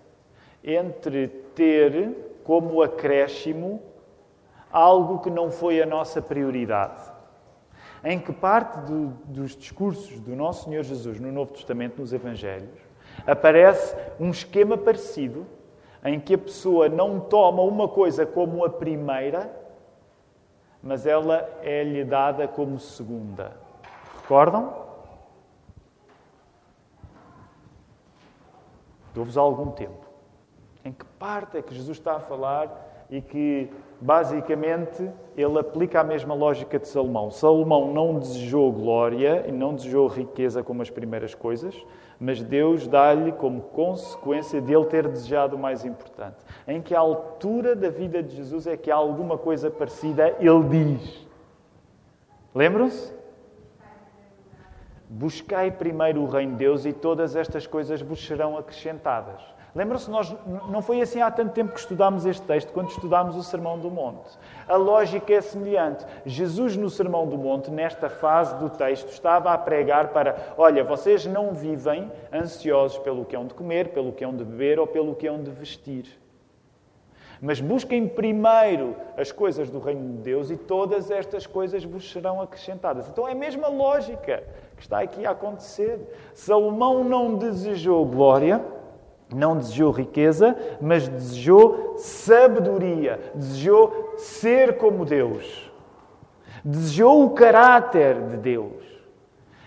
entre 0.63 1.27
ter 1.57 2.39
como 2.45 2.83
acréscimo 2.83 3.83
algo 4.73 5.19
que 5.21 5.31
não 5.31 5.51
foi 5.51 5.81
a 5.83 5.87
nossa 5.87 6.21
prioridade. 6.23 7.01
Em 8.03 8.19
que 8.19 8.33
parte 8.33 8.79
do, 8.81 9.09
dos 9.25 9.57
discursos 9.57 10.19
do 10.21 10.35
nosso 10.35 10.65
Senhor 10.65 10.83
Jesus 10.83 11.21
no 11.21 11.31
Novo 11.31 11.53
Testamento, 11.53 12.01
nos 12.01 12.13
Evangelhos, 12.13 12.79
aparece 13.27 13.95
um 14.19 14.31
esquema 14.31 14.77
parecido 14.77 15.47
em 16.05 16.19
que 16.19 16.35
a 16.35 16.39
pessoa 16.39 16.89
não 16.89 17.21
toma 17.21 17.63
uma 17.63 17.87
coisa 17.87 18.25
como 18.25 18.65
a 18.65 18.71
primeira, 18.71 19.55
mas 20.83 21.07
ela 21.07 21.49
é-lhe 21.63 22.05
dada 22.05 22.49
como 22.49 22.79
segunda. 22.79 23.57
Recordam? 24.23 24.73
Dou-vos 29.13 29.37
algum 29.37 29.71
tempo. 29.73 30.07
Em 30.85 30.93
que 30.93 31.05
parte 31.05 31.59
é 31.59 31.63
que 31.63 31.75
Jesus 31.75 31.99
está 31.99 32.17
a 32.17 32.21
falar 32.21 33.07
e 33.11 33.21
que, 33.21 33.71
basicamente, 34.01 35.11
ele 35.37 35.59
aplica 35.59 36.01
a 36.01 36.05
mesma 36.05 36.35
lógica 36.35 36.79
de 36.79 36.89
Salomão. 36.89 37.31
Salomão 37.31 37.93
não 37.93 38.19
desejou 38.19 38.73
glória 38.73 39.45
e 39.47 39.53
não 39.53 39.75
desejou 39.75 40.07
riqueza 40.07 40.63
como 40.63 40.81
as 40.81 40.89
primeiras 40.89 41.35
coisas, 41.35 41.75
mas 42.19 42.43
Deus 42.43 42.87
dá-lhe 42.87 43.33
como 43.33 43.61
consequência 43.61 44.61
de 44.61 44.73
ele 44.73 44.87
ter 44.87 45.07
desejado 45.07 45.57
o 45.57 45.59
mais 45.59 45.85
importante. 45.85 46.37
Em 46.67 46.81
que 46.81 46.95
altura 46.95 47.77
da 47.77 47.91
vida 47.91 48.23
de 48.23 48.37
Jesus 48.37 48.67
é 48.67 48.77
que 48.77 48.91
há 48.91 48.97
alguma 48.97 49.37
coisa 49.37 49.71
parecida? 49.71 50.37
Ele 50.41 50.97
diz. 50.97 51.27
Lembram-se? 52.55 53.15
Buscai 55.09 55.71
primeiro 55.71 56.23
o 56.23 56.27
reino 56.27 56.53
de 56.53 56.59
Deus 56.59 56.85
e 56.85 56.93
todas 56.93 57.35
estas 57.35 57.67
coisas 57.67 58.01
vos 58.01 58.25
serão 58.25 58.57
acrescentadas. 58.57 59.43
Lembram-se, 59.75 60.11
nós 60.11 60.35
não 60.69 60.83
foi 60.83 61.01
assim 61.01 61.21
há 61.21 61.31
tanto 61.31 61.53
tempo 61.53 61.73
que 61.73 61.79
estudámos 61.79 62.27
este 62.27 62.43
texto, 62.43 62.73
quando 62.73 62.91
estudámos 62.91 63.37
o 63.37 63.43
Sermão 63.43 63.79
do 63.79 63.91
Monte. 63.91 64.37
A 64.67 64.75
lógica 64.75 65.33
é 65.33 65.41
semelhante. 65.41 66.05
Jesus, 66.27 66.77
no 66.77 66.91
Sermão 66.91 67.27
do 67.27 67.39
Monte, 67.39 67.71
nesta 67.71 68.09
fase 68.09 68.57
do 68.57 68.69
texto, 68.69 69.09
estava 69.11 69.53
a 69.53 69.59
pregar 69.59 70.09
para: 70.09 70.55
olha, 70.59 70.83
vocês 70.83 71.25
não 71.25 71.53
vivem 71.53 72.11
ansiosos 72.33 72.99
pelo 72.99 73.25
que 73.25 73.37
hão 73.37 73.47
de 73.47 73.55
comer, 73.55 73.89
pelo 73.89 74.13
que 74.13 74.25
hão 74.25 74.35
de 74.35 74.45
beber 74.45 74.81
ou 74.81 74.87
pelo 74.87 75.15
que 75.15 75.29
hão 75.29 75.41
de 75.41 75.51
vestir. 75.51 76.19
Mas 77.41 77.59
busquem 77.59 78.07
primeiro 78.07 78.95
as 79.17 79.33
coisas 79.33 79.71
do 79.71 79.79
reino 79.79 80.17
de 80.17 80.19
Deus 80.19 80.51
e 80.51 80.57
todas 80.57 81.11
estas 81.11 81.47
coisas 81.47 81.83
vos 81.85 82.11
serão 82.11 82.41
acrescentadas. 82.43 83.09
Então 83.09 83.27
é 83.27 83.33
a 83.33 83.37
mesma 83.37 83.69
lógica 83.69 84.43
que 84.77 84.83
está 84.83 85.01
aqui 85.01 85.25
a 85.25 85.31
acontecer. 85.31 86.01
Salomão 86.35 87.03
não 87.03 87.37
desejou 87.37 88.05
glória 88.05 88.63
não 89.35 89.57
desejou 89.57 89.91
riqueza, 89.91 90.57
mas 90.81 91.09
desejou 91.09 91.95
sabedoria, 91.97 93.21
desejou 93.35 94.15
ser 94.17 94.77
como 94.77 95.05
Deus, 95.05 95.71
desejou 96.65 97.25
o 97.25 97.31
caráter 97.31 98.21
de 98.29 98.37
Deus. 98.37 98.91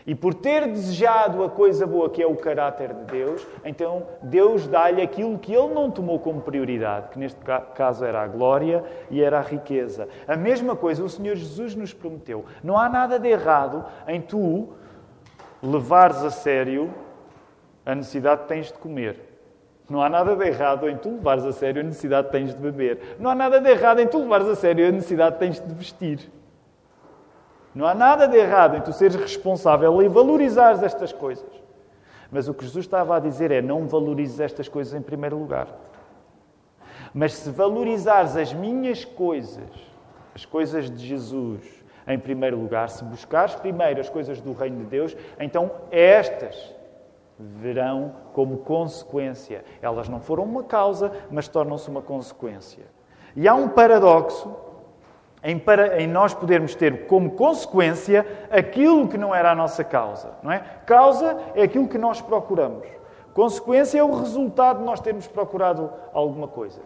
E 0.05 0.13
por 0.13 0.33
ter 0.33 0.67
desejado 0.67 1.43
a 1.43 1.49
coisa 1.49 1.87
boa 1.87 2.09
que 2.09 2.21
é 2.21 2.27
o 2.27 2.35
caráter 2.35 2.93
de 2.93 3.05
Deus, 3.05 3.47
então 3.63 4.03
Deus 4.21 4.67
dá-lhe 4.67 5.01
aquilo 5.01 5.39
que 5.39 5.53
ele 5.53 5.73
não 5.73 5.89
tomou 5.89 6.19
como 6.19 6.41
prioridade, 6.41 7.07
que 7.09 7.17
neste 7.19 7.39
caso 7.73 8.03
era 8.03 8.21
a 8.21 8.27
glória 8.27 8.83
e 9.09 9.23
era 9.23 9.39
a 9.39 9.41
riqueza. 9.41 10.09
A 10.27 10.35
mesma 10.35 10.75
coisa 10.75 11.03
o 11.03 11.09
Senhor 11.09 11.37
Jesus 11.37 11.73
nos 11.73 11.93
prometeu. 11.93 12.43
Não 12.61 12.77
há 12.77 12.89
nada 12.89 13.17
de 13.17 13.29
errado 13.29 13.85
em 14.05 14.19
tu 14.19 14.73
levares 15.61 16.21
a 16.21 16.29
sério 16.29 16.93
a 17.85 17.95
necessidade 17.95 18.41
que 18.41 18.47
tens 18.49 18.67
de 18.67 18.73
comer. 18.73 19.32
Não 19.93 20.01
há 20.01 20.09
nada 20.09 20.35
de 20.35 20.43
errado 20.43 20.89
em 20.89 20.97
tu 20.97 21.11
levares 21.11 21.45
a 21.45 21.51
sério 21.51 21.81
a 21.81 21.83
necessidade 21.83 22.25
que 22.25 22.31
tens 22.31 22.51
de 22.51 22.59
beber. 22.59 23.15
Não 23.19 23.29
há 23.29 23.35
nada 23.35 23.61
de 23.61 23.69
errado 23.69 23.99
em 23.99 24.07
tu 24.07 24.17
levares 24.17 24.47
a 24.47 24.55
sério 24.55 24.87
a 24.87 24.91
necessidade 24.91 25.35
que 25.35 25.39
tens 25.39 25.59
de 25.59 25.71
vestir. 25.71 26.31
Não 27.75 27.85
há 27.85 27.93
nada 27.93 28.27
de 28.27 28.35
errado 28.35 28.75
em 28.75 28.81
tu 28.81 28.91
seres 28.91 29.15
responsável 29.15 30.01
e 30.01 30.07
valorizares 30.07 30.81
estas 30.81 31.13
coisas. 31.13 31.45
Mas 32.31 32.47
o 32.47 32.55
que 32.55 32.63
Jesus 32.65 32.85
estava 32.85 33.17
a 33.17 33.19
dizer 33.19 33.51
é: 33.51 33.61
não 33.61 33.87
valorizes 33.87 34.39
estas 34.39 34.67
coisas 34.67 34.95
em 34.95 35.01
primeiro 35.03 35.37
lugar. 35.37 35.67
Mas 37.13 37.33
se 37.35 37.51
valorizares 37.51 38.35
as 38.35 38.51
minhas 38.51 39.05
coisas, 39.05 39.69
as 40.33 40.43
coisas 40.43 40.89
de 40.89 41.05
Jesus, 41.05 41.61
em 42.07 42.17
primeiro 42.17 42.57
lugar, 42.57 42.89
se 42.89 43.03
buscares 43.03 43.53
primeiro 43.53 44.01
as 44.01 44.09
coisas 44.09 44.41
do 44.41 44.53
reino 44.53 44.79
de 44.79 44.85
Deus, 44.85 45.15
então 45.39 45.69
estas 45.91 46.73
verão 47.39 48.13
como 48.33 48.57
consequência. 48.57 49.63
Elas 49.81 50.07
não 50.07 50.19
foram 50.19 50.43
uma 50.43 50.63
causa, 50.63 51.11
mas 51.31 51.47
tornam-se 51.47 51.89
uma 51.89 52.01
consequência. 52.01 52.85
E 53.35 53.47
há 53.47 53.53
um 53.55 53.69
paradoxo 53.69 54.55
em, 55.43 55.59
para, 55.59 56.01
em, 56.01 56.07
nós 56.07 56.33
podermos 56.33 56.73
ter 56.75 57.05
como 57.07 57.31
consequência 57.31 58.25
aquilo 58.49 59.07
que 59.07 59.17
não 59.17 59.33
era 59.33 59.51
a 59.51 59.55
nossa 59.55 59.83
causa. 59.83 60.31
Não 60.41 60.51
é? 60.51 60.59
Causa 60.85 61.37
é 61.55 61.63
aquilo 61.63 61.87
que 61.87 61.97
nós 61.97 62.21
procuramos. 62.21 62.87
Consequência 63.33 63.99
é 63.99 64.03
o 64.03 64.15
resultado 64.15 64.79
de 64.79 64.85
nós 64.85 64.99
termos 64.99 65.27
procurado 65.27 65.91
alguma 66.13 66.47
coisa. 66.47 66.79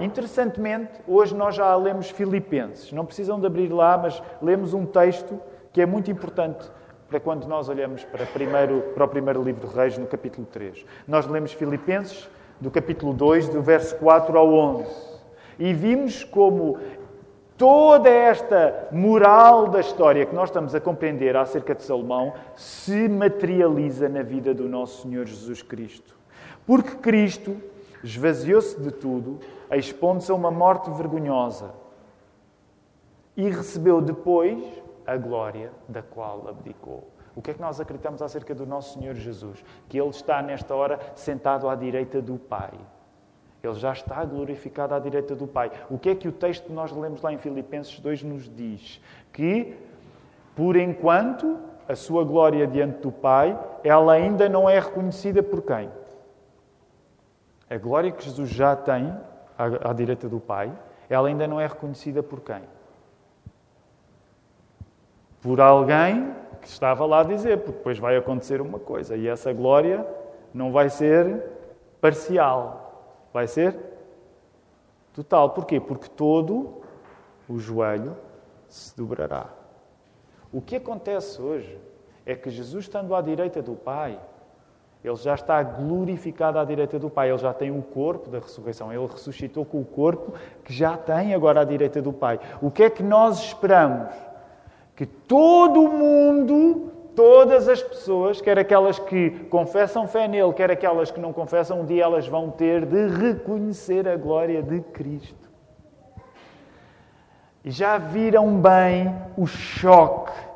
Interessantemente, 0.00 0.92
hoje 1.06 1.34
nós 1.34 1.54
já 1.54 1.74
lemos 1.76 2.10
Filipenses. 2.10 2.92
Não 2.92 3.04
precisam 3.04 3.38
de 3.38 3.46
abrir 3.46 3.68
lá, 3.68 3.98
mas 3.98 4.22
lemos 4.40 4.72
um 4.72 4.86
texto 4.86 5.40
que 5.72 5.82
é 5.82 5.86
muito 5.86 6.10
importante 6.10 6.70
para 7.08 7.18
quando 7.18 7.46
nós 7.46 7.68
olhamos 7.68 8.04
para, 8.04 8.26
primeiro, 8.26 8.82
para 8.94 9.04
o 9.04 9.08
primeiro 9.08 9.42
livro 9.42 9.66
de 9.66 9.74
Reis, 9.74 9.96
no 9.96 10.06
capítulo 10.06 10.46
3. 10.52 10.84
Nós 11.06 11.26
lemos 11.26 11.52
Filipenses, 11.52 12.28
do 12.60 12.70
capítulo 12.70 13.14
2, 13.14 13.48
do 13.48 13.62
verso 13.62 13.96
4 13.96 14.36
ao 14.36 14.52
11. 14.52 14.86
E 15.58 15.72
vimos 15.72 16.22
como 16.22 16.78
toda 17.56 18.10
esta 18.10 18.88
moral 18.92 19.68
da 19.68 19.80
história 19.80 20.26
que 20.26 20.34
nós 20.34 20.50
estamos 20.50 20.74
a 20.74 20.80
compreender 20.80 21.34
acerca 21.36 21.74
de 21.74 21.82
Salomão 21.82 22.34
se 22.54 23.08
materializa 23.08 24.08
na 24.08 24.22
vida 24.22 24.52
do 24.52 24.68
nosso 24.68 25.02
Senhor 25.02 25.24
Jesus 25.24 25.62
Cristo. 25.62 26.14
Porque 26.66 26.96
Cristo 26.96 27.56
esvaziou-se 28.04 28.78
de 28.78 28.90
tudo, 28.90 29.38
expondo-se 29.72 30.30
a 30.30 30.34
uma 30.34 30.50
morte 30.50 30.90
vergonhosa 30.90 31.70
e 33.36 33.48
recebeu 33.48 34.00
depois 34.00 34.58
a 35.08 35.16
glória 35.16 35.72
da 35.88 36.02
qual 36.02 36.46
abdicou. 36.46 37.08
O 37.34 37.40
que 37.40 37.50
é 37.50 37.54
que 37.54 37.60
nós 37.60 37.80
acreditamos 37.80 38.20
acerca 38.20 38.54
do 38.54 38.66
nosso 38.66 38.98
Senhor 38.98 39.14
Jesus? 39.14 39.64
Que 39.88 39.98
Ele 39.98 40.10
está 40.10 40.42
nesta 40.42 40.74
hora 40.74 40.98
sentado 41.14 41.66
à 41.66 41.74
direita 41.74 42.20
do 42.20 42.36
Pai. 42.36 42.72
Ele 43.62 43.74
já 43.74 43.92
está 43.92 44.22
glorificado 44.24 44.94
à 44.94 44.98
direita 44.98 45.34
do 45.34 45.46
Pai. 45.46 45.70
O 45.88 45.98
que 45.98 46.10
é 46.10 46.14
que 46.14 46.28
o 46.28 46.32
texto 46.32 46.66
que 46.66 46.72
nós 46.72 46.92
lemos 46.92 47.22
lá 47.22 47.32
em 47.32 47.38
Filipenses 47.38 47.98
2 47.98 48.22
nos 48.22 48.54
diz? 48.54 49.00
Que, 49.32 49.76
por 50.54 50.76
enquanto, 50.76 51.58
a 51.88 51.96
sua 51.96 52.22
glória 52.22 52.66
diante 52.66 53.00
do 53.00 53.10
Pai, 53.10 53.58
ela 53.82 54.12
ainda 54.12 54.46
não 54.46 54.68
é 54.68 54.78
reconhecida 54.78 55.42
por 55.42 55.62
quem? 55.62 55.90
A 57.70 57.78
glória 57.78 58.12
que 58.12 58.24
Jesus 58.24 58.50
já 58.50 58.76
tem 58.76 59.16
à, 59.56 59.90
à 59.90 59.92
direita 59.94 60.28
do 60.28 60.38
Pai, 60.38 60.70
ela 61.08 61.28
ainda 61.28 61.48
não 61.48 61.58
é 61.58 61.66
reconhecida 61.66 62.22
por 62.22 62.40
quem? 62.40 62.62
Por 65.48 65.62
alguém 65.62 66.34
que 66.60 66.68
estava 66.68 67.06
lá 67.06 67.20
a 67.20 67.24
dizer, 67.24 67.56
porque 67.60 67.78
depois 67.78 67.98
vai 67.98 68.18
acontecer 68.18 68.60
uma 68.60 68.78
coisa 68.78 69.16
e 69.16 69.26
essa 69.26 69.50
glória 69.50 70.06
não 70.52 70.70
vai 70.70 70.90
ser 70.90 71.42
parcial, 72.02 73.16
vai 73.32 73.46
ser 73.46 73.74
total. 75.14 75.48
Porquê? 75.48 75.80
Porque 75.80 76.06
todo 76.06 76.82
o 77.48 77.58
joelho 77.58 78.14
se 78.68 78.94
dobrará. 78.94 79.46
O 80.52 80.60
que 80.60 80.76
acontece 80.76 81.40
hoje 81.40 81.80
é 82.26 82.34
que 82.34 82.50
Jesus, 82.50 82.84
estando 82.84 83.14
à 83.14 83.22
direita 83.22 83.62
do 83.62 83.72
Pai, 83.72 84.20
ele 85.02 85.16
já 85.16 85.34
está 85.34 85.62
glorificado 85.62 86.58
à 86.58 86.64
direita 86.66 86.98
do 86.98 87.08
Pai, 87.08 87.30
ele 87.30 87.38
já 87.38 87.54
tem 87.54 87.70
o 87.70 87.80
corpo 87.80 88.28
da 88.28 88.38
ressurreição, 88.38 88.92
ele 88.92 89.06
ressuscitou 89.06 89.64
com 89.64 89.80
o 89.80 89.84
corpo 89.86 90.34
que 90.62 90.74
já 90.74 90.94
tem 90.94 91.32
agora 91.32 91.62
à 91.62 91.64
direita 91.64 92.02
do 92.02 92.12
Pai. 92.12 92.38
O 92.60 92.70
que 92.70 92.82
é 92.82 92.90
que 92.90 93.02
nós 93.02 93.38
esperamos? 93.38 94.27
Que 94.98 95.06
todo 95.06 95.80
o 95.80 95.88
mundo, 95.88 96.90
todas 97.14 97.68
as 97.68 97.80
pessoas, 97.80 98.40
quer 98.40 98.58
aquelas 98.58 98.98
que 98.98 99.30
confessam 99.48 100.08
fé 100.08 100.26
nele, 100.26 100.52
quer 100.52 100.70
aquelas 100.70 101.10
que 101.10 101.20
não 101.20 101.32
confessam, 101.32 101.82
um 101.82 101.86
dia 101.86 102.02
elas 102.02 102.26
vão 102.26 102.50
ter 102.50 102.84
de 102.84 103.06
reconhecer 103.06 104.08
a 104.08 104.16
glória 104.16 104.60
de 104.60 104.80
Cristo. 104.80 105.48
E 107.64 107.70
já 107.70 107.96
viram 107.96 108.56
bem 108.60 109.14
o 109.36 109.46
choque 109.46 110.48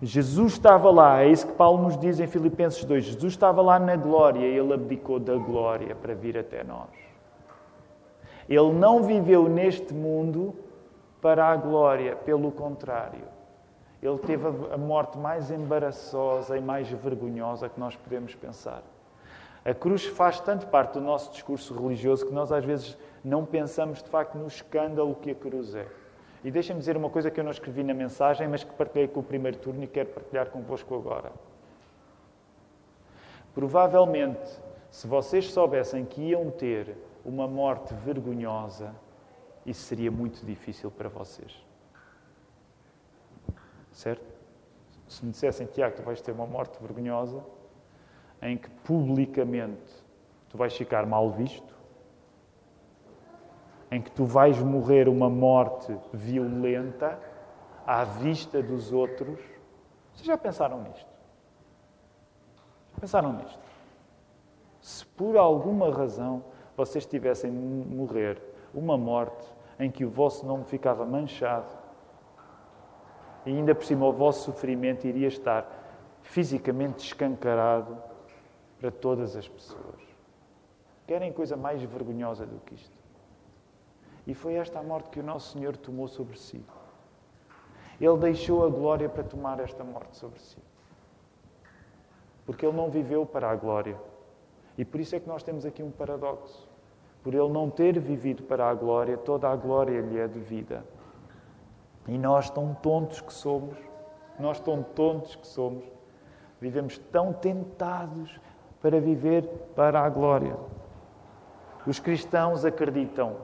Jesus 0.00 0.52
estava 0.52 0.90
lá, 0.90 1.22
é 1.22 1.28
isso 1.28 1.48
que 1.48 1.54
Paulo 1.54 1.82
nos 1.82 1.98
diz 1.98 2.20
em 2.20 2.26
Filipenses 2.28 2.84
2. 2.84 3.04
Jesus 3.04 3.32
estava 3.32 3.60
lá 3.60 3.80
na 3.80 3.96
glória 3.96 4.46
e 4.46 4.56
ele 4.56 4.72
abdicou 4.72 5.18
da 5.18 5.34
glória 5.34 5.94
para 5.94 6.14
vir 6.14 6.38
até 6.38 6.62
nós. 6.62 6.88
Ele 8.48 8.72
não 8.72 9.02
viveu 9.02 9.48
neste 9.48 9.92
mundo 9.92 10.54
para 11.20 11.46
a 11.46 11.56
glória, 11.56 12.14
pelo 12.14 12.52
contrário. 12.52 13.24
Ele 14.02 14.18
teve 14.18 14.46
a 14.72 14.78
morte 14.78 15.18
mais 15.18 15.50
embaraçosa 15.50 16.56
e 16.56 16.60
mais 16.60 16.88
vergonhosa 16.88 17.68
que 17.68 17.80
nós 17.80 17.96
podemos 17.96 18.34
pensar. 18.34 18.82
A 19.64 19.74
cruz 19.74 20.06
faz 20.06 20.40
tanto 20.40 20.66
parte 20.68 20.94
do 20.94 21.00
nosso 21.00 21.32
discurso 21.32 21.74
religioso 21.74 22.26
que 22.26 22.32
nós 22.32 22.52
às 22.52 22.64
vezes 22.64 22.96
não 23.24 23.44
pensamos 23.44 24.02
de 24.02 24.08
facto 24.08 24.38
no 24.38 24.46
escândalo 24.46 25.14
que 25.16 25.32
a 25.32 25.34
cruz 25.34 25.74
é. 25.74 25.86
E 26.44 26.50
deixem-me 26.50 26.78
dizer 26.78 26.96
uma 26.96 27.10
coisa 27.10 27.30
que 27.30 27.40
eu 27.40 27.44
não 27.44 27.50
escrevi 27.50 27.82
na 27.82 27.92
mensagem, 27.92 28.46
mas 28.46 28.62
que 28.62 28.72
partilhei 28.72 29.08
com 29.08 29.20
o 29.20 29.22
primeiro 29.22 29.58
turno 29.58 29.82
e 29.82 29.86
quero 29.88 30.10
partilhar 30.10 30.46
convosco 30.46 30.94
agora. 30.94 31.32
Provavelmente, 33.52 34.48
se 34.90 35.08
vocês 35.08 35.50
soubessem 35.50 36.04
que 36.04 36.22
iam 36.22 36.50
ter 36.50 36.96
uma 37.24 37.48
morte 37.48 37.92
vergonhosa, 37.92 38.94
isso 39.66 39.82
seria 39.82 40.10
muito 40.10 40.46
difícil 40.46 40.90
para 40.90 41.08
vocês. 41.08 41.67
Certo? 43.98 44.32
Se 45.08 45.24
me 45.24 45.32
dissessem, 45.32 45.66
Tiago, 45.66 45.96
tu 45.96 46.02
vais 46.02 46.20
ter 46.20 46.30
uma 46.30 46.46
morte 46.46 46.80
vergonhosa, 46.80 47.42
em 48.40 48.56
que 48.56 48.70
publicamente 48.70 49.92
tu 50.48 50.56
vais 50.56 50.72
ficar 50.76 51.04
mal 51.04 51.28
visto, 51.32 51.74
em 53.90 54.00
que 54.00 54.08
tu 54.12 54.24
vais 54.24 54.56
morrer 54.60 55.08
uma 55.08 55.28
morte 55.28 55.98
violenta 56.12 57.18
à 57.84 58.04
vista 58.04 58.62
dos 58.62 58.92
outros. 58.92 59.40
Vocês 60.12 60.26
já 60.26 60.38
pensaram 60.38 60.80
nisto? 60.80 61.10
Já 62.94 63.00
pensaram 63.00 63.32
nisto? 63.32 63.58
Se 64.80 65.04
por 65.04 65.36
alguma 65.36 65.90
razão 65.90 66.44
vocês 66.76 67.04
tivessem 67.04 67.50
morrer 67.50 68.40
uma 68.72 68.96
morte 68.96 69.52
em 69.76 69.90
que 69.90 70.04
o 70.04 70.08
vosso 70.08 70.46
nome 70.46 70.62
ficava 70.62 71.04
manchado 71.04 71.77
e 73.46 73.50
ainda 73.50 73.74
por 73.74 73.84
cima 73.84 74.06
o 74.06 74.12
vosso 74.12 74.44
sofrimento 74.44 75.06
iria 75.06 75.28
estar 75.28 75.66
fisicamente 76.22 77.04
escancarado 77.04 77.96
para 78.78 78.90
todas 78.90 79.36
as 79.36 79.48
pessoas. 79.48 80.00
Querem 81.06 81.32
coisa 81.32 81.56
mais 81.56 81.82
vergonhosa 81.82 82.44
do 82.46 82.58
que 82.60 82.74
isto? 82.74 82.96
E 84.26 84.34
foi 84.34 84.54
esta 84.54 84.78
a 84.78 84.82
morte 84.82 85.08
que 85.08 85.20
o 85.20 85.22
nosso 85.22 85.52
Senhor 85.52 85.76
tomou 85.76 86.06
sobre 86.06 86.38
si. 86.38 86.62
Ele 87.98 88.18
deixou 88.18 88.64
a 88.64 88.68
glória 88.68 89.08
para 89.08 89.24
tomar 89.24 89.58
esta 89.58 89.82
morte 89.82 90.16
sobre 90.16 90.38
si. 90.38 90.58
Porque 92.44 92.64
ele 92.64 92.76
não 92.76 92.90
viveu 92.90 93.24
para 93.24 93.50
a 93.50 93.56
glória. 93.56 93.98
E 94.76 94.84
por 94.84 95.00
isso 95.00 95.16
é 95.16 95.20
que 95.20 95.26
nós 95.26 95.42
temos 95.42 95.64
aqui 95.64 95.82
um 95.82 95.90
paradoxo. 95.90 96.68
Por 97.22 97.34
ele 97.34 97.48
não 97.48 97.68
ter 97.68 97.98
vivido 97.98 98.42
para 98.42 98.68
a 98.68 98.74
glória, 98.74 99.16
toda 99.16 99.48
a 99.48 99.56
glória 99.56 100.00
lhe 100.00 100.18
é 100.18 100.28
devida. 100.28 100.84
E 102.08 102.16
nós, 102.16 102.48
tão 102.48 102.74
tontos 102.74 103.20
que 103.20 103.32
somos, 103.32 103.76
nós, 104.40 104.58
tão 104.58 104.82
tontos 104.82 105.36
que 105.36 105.46
somos, 105.46 105.84
vivemos 106.60 106.98
tão 106.98 107.32
tentados 107.32 108.40
para 108.80 109.00
viver 109.00 109.44
para 109.76 110.00
a 110.00 110.08
glória. 110.08 110.56
Os 111.86 112.00
cristãos 112.00 112.64
acreditam 112.64 113.36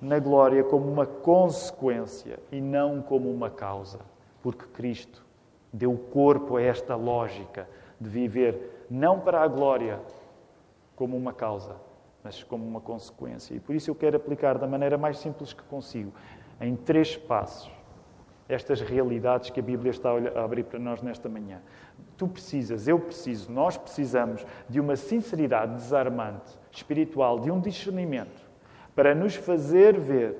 na 0.00 0.18
glória 0.18 0.62
como 0.64 0.90
uma 0.90 1.06
consequência 1.06 2.38
e 2.50 2.60
não 2.60 3.02
como 3.02 3.30
uma 3.30 3.50
causa, 3.50 4.00
porque 4.42 4.66
Cristo 4.66 5.24
deu 5.72 5.96
corpo 6.12 6.56
a 6.56 6.62
esta 6.62 6.96
lógica 6.96 7.68
de 8.00 8.08
viver 8.08 8.86
não 8.90 9.20
para 9.20 9.42
a 9.42 9.48
glória 9.48 10.00
como 10.96 11.16
uma 11.16 11.32
causa, 11.32 11.76
mas 12.24 12.42
como 12.42 12.66
uma 12.66 12.80
consequência. 12.80 13.54
E 13.54 13.60
por 13.60 13.74
isso 13.74 13.90
eu 13.90 13.94
quero 13.94 14.16
aplicar 14.16 14.58
da 14.58 14.66
maneira 14.66 14.98
mais 14.98 15.18
simples 15.18 15.52
que 15.52 15.62
consigo, 15.62 16.12
em 16.60 16.74
três 16.74 17.16
passos, 17.16 17.70
estas 18.50 18.80
realidades 18.80 19.48
que 19.50 19.60
a 19.60 19.62
Bíblia 19.62 19.90
está 19.90 20.10
a 20.10 20.44
abrir 20.44 20.64
para 20.64 20.78
nós 20.78 21.00
nesta 21.00 21.28
manhã. 21.28 21.62
Tu 22.16 22.26
precisas, 22.26 22.88
eu 22.88 22.98
preciso, 22.98 23.50
nós 23.50 23.76
precisamos 23.76 24.44
de 24.68 24.80
uma 24.80 24.96
sinceridade 24.96 25.74
desarmante, 25.74 26.58
espiritual, 26.70 27.38
de 27.38 27.50
um 27.50 27.60
discernimento 27.60 28.50
para 28.94 29.14
nos 29.14 29.36
fazer 29.36 29.98
ver 29.98 30.36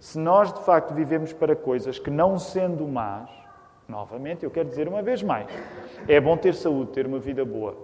se 0.00 0.18
nós 0.18 0.52
de 0.52 0.60
facto 0.64 0.92
vivemos 0.92 1.32
para 1.32 1.54
coisas 1.54 1.98
que, 1.98 2.10
não 2.10 2.38
sendo 2.38 2.86
más, 2.88 3.30
novamente, 3.88 4.44
eu 4.44 4.50
quero 4.50 4.68
dizer 4.68 4.88
uma 4.88 5.00
vez 5.00 5.22
mais, 5.22 5.46
é 6.08 6.20
bom 6.20 6.36
ter 6.36 6.54
saúde, 6.54 6.90
ter 6.90 7.06
uma 7.06 7.20
vida 7.20 7.44
boa. 7.44 7.76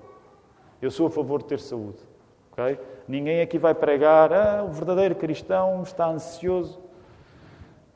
Eu 0.82 0.90
sou 0.90 1.06
a 1.06 1.10
favor 1.10 1.38
de 1.38 1.46
ter 1.46 1.60
saúde. 1.60 1.98
Okay? 2.52 2.78
Ninguém 3.06 3.40
aqui 3.40 3.56
vai 3.56 3.74
pregar, 3.74 4.32
ah, 4.32 4.64
o 4.64 4.72
verdadeiro 4.72 5.14
cristão 5.14 5.82
está 5.82 6.06
ansioso. 6.08 6.80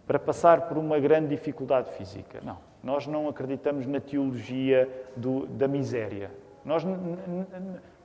Para 0.06 0.18
passar 0.18 0.68
por 0.68 0.76
uma 0.76 0.98
grande 0.98 1.28
dificuldade 1.28 1.90
física. 1.92 2.40
Não. 2.42 2.58
Nós 2.82 3.06
não 3.06 3.28
acreditamos 3.28 3.86
na 3.86 4.00
teologia 4.00 4.88
do, 5.16 5.46
da 5.46 5.68
miséria. 5.68 6.30
Nós, 6.64 6.84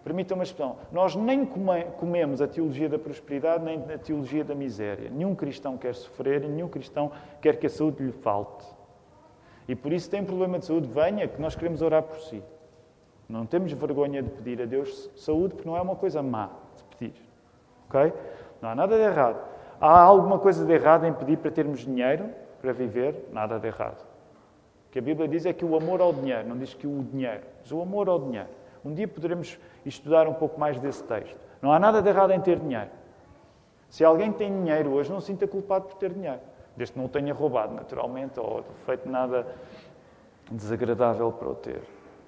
permitam 0.04 0.38
uma 0.38 0.44
expressão, 0.44 0.78
nós 0.92 1.16
nem 1.16 1.46
come, 1.46 1.84
comemos 2.00 2.42
a 2.42 2.48
teologia 2.48 2.88
da 2.88 2.98
prosperidade 2.98 3.64
nem 3.64 3.84
a 3.94 3.98
teologia 3.98 4.44
da 4.44 4.56
miséria. 4.56 5.10
Nenhum 5.10 5.36
cristão 5.36 5.78
quer 5.78 5.94
sofrer 5.94 6.44
e 6.44 6.48
nenhum 6.48 6.70
cristão 6.70 7.12
quer 7.42 7.58
que 7.58 7.66
a 7.66 7.70
saúde 7.70 8.04
lhe 8.04 8.12
falte. 8.12 8.66
E 9.68 9.76
por 9.76 9.92
isso 9.92 10.10
tem 10.10 10.24
problema 10.24 10.60
de 10.60 10.66
saúde, 10.66 10.88
venha, 10.88 11.28
que 11.28 11.42
nós 11.42 11.56
queremos 11.56 11.82
orar 11.82 12.04
por 12.04 12.20
si. 12.22 12.42
Não 13.28 13.46
temos 13.46 13.74
vergonha 13.74 14.24
de 14.24 14.30
pedir 14.30 14.62
a 14.62 14.66
Deus 14.66 15.10
saúde, 15.16 15.56
porque 15.56 15.68
não 15.68 15.76
é 15.76 15.82
uma 15.82 15.96
coisa 15.96 16.24
má 16.24 16.52
de 16.78 16.84
pedir. 16.96 17.22
Ok? 17.90 18.14
Não 18.62 18.70
há 18.70 18.76
nada 18.76 18.96
de 18.96 19.04
errado. 19.04 19.57
Há 19.80 20.02
alguma 20.02 20.40
coisa 20.40 20.66
de 20.66 20.74
errado 20.74 21.06
em 21.06 21.13
pedir 21.13 21.38
para 21.38 21.52
termos 21.52 21.82
dinheiro 21.82 22.30
para 22.62 22.74
viver? 22.74 23.30
Nada 23.32 23.60
de 23.60 23.68
errado. 23.68 24.02
O 24.88 24.92
que 24.92 25.00
a 25.00 25.02
Bíblia 25.02 25.28
diz 25.28 25.46
é 25.46 25.54
que 25.54 25.63
o 25.63 25.76
amor 25.76 26.02
ao 26.02 26.12
dinheiro, 26.12 26.48
não 26.48 26.58
diz 26.58 26.74
que 26.74 26.88
o 26.88 27.04
dinheiro, 27.04 27.44
mas 27.62 27.72
o 27.72 27.82
amor 27.82 28.10
ao 28.10 28.20
dinheiro. 28.20 28.50
Um 28.84 28.94
dia 28.94 29.08
poderemos 29.08 29.60
estudar 29.86 30.28
um 30.28 30.34
pouco 30.34 30.60
mais 30.60 30.80
desse 30.80 31.04
texto. 31.04 31.38
Não 31.62 31.72
há 31.72 31.80
nada 31.80 32.02
de 32.02 32.10
errado 32.10 32.32
em 32.32 32.40
ter 32.40 32.58
dinheiro. 32.58 32.90
Se 33.90 34.04
alguém 34.04 34.32
tem 34.32 34.52
dinheiro 34.52 34.92
hoje, 34.92 35.12
não 35.12 35.20
se 35.20 35.28
sinta 35.28 35.48
culpado 35.48 35.86
por 35.86 35.96
ter 35.96 36.12
dinheiro. 36.12 36.40
Desde 36.76 36.94
que 36.94 37.00
não 37.00 37.06
o 37.06 37.10
tenha 37.10 37.34
roubado, 37.34 37.74
naturalmente, 37.74 38.40
ou 38.40 38.63
feito 38.86 39.10
nada 39.10 39.48
desagradável 40.50 41.32
para 41.32 41.50
o 41.50 41.56
ter. 41.56 41.82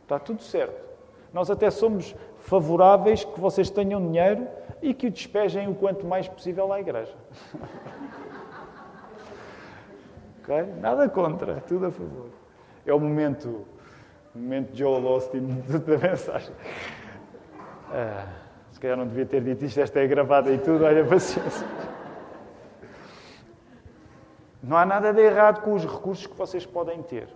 Está 0.03 0.19
tudo 0.19 0.41
certo. 0.41 0.89
Nós 1.33 1.49
até 1.49 1.69
somos 1.69 2.15
favoráveis 2.39 3.23
que 3.23 3.39
vocês 3.39 3.69
tenham 3.69 4.01
dinheiro 4.01 4.47
e 4.81 4.93
que 4.93 5.07
o 5.07 5.11
despejem 5.11 5.67
o 5.67 5.75
quanto 5.75 6.05
mais 6.05 6.27
possível 6.27 6.71
à 6.71 6.79
igreja. 6.79 7.15
okay? 10.41 10.63
Nada 10.79 11.09
contra, 11.09 11.61
tudo 11.61 11.87
a 11.87 11.91
favor. 11.91 12.29
É 12.85 12.93
o 12.93 12.99
momento, 12.99 13.65
o 14.33 14.39
momento 14.39 14.75
Joel 14.75 15.07
Austin 15.07 15.63
da 15.67 15.97
mensagem. 15.97 16.53
Ah, 17.91 18.27
se 18.71 18.79
calhar 18.79 18.97
não 18.97 19.07
devia 19.07 19.25
ter 19.25 19.41
dito 19.41 19.65
isto, 19.65 19.79
esta 19.79 19.99
é 19.99 20.07
gravada 20.07 20.51
e 20.51 20.57
tudo, 20.57 20.85
olha, 20.85 21.05
paciência. 21.05 21.67
Não 24.61 24.77
há 24.77 24.85
nada 24.85 25.13
de 25.13 25.21
errado 25.21 25.61
com 25.61 25.73
os 25.73 25.85
recursos 25.85 26.27
que 26.27 26.35
vocês 26.35 26.65
podem 26.65 27.01
ter. 27.01 27.27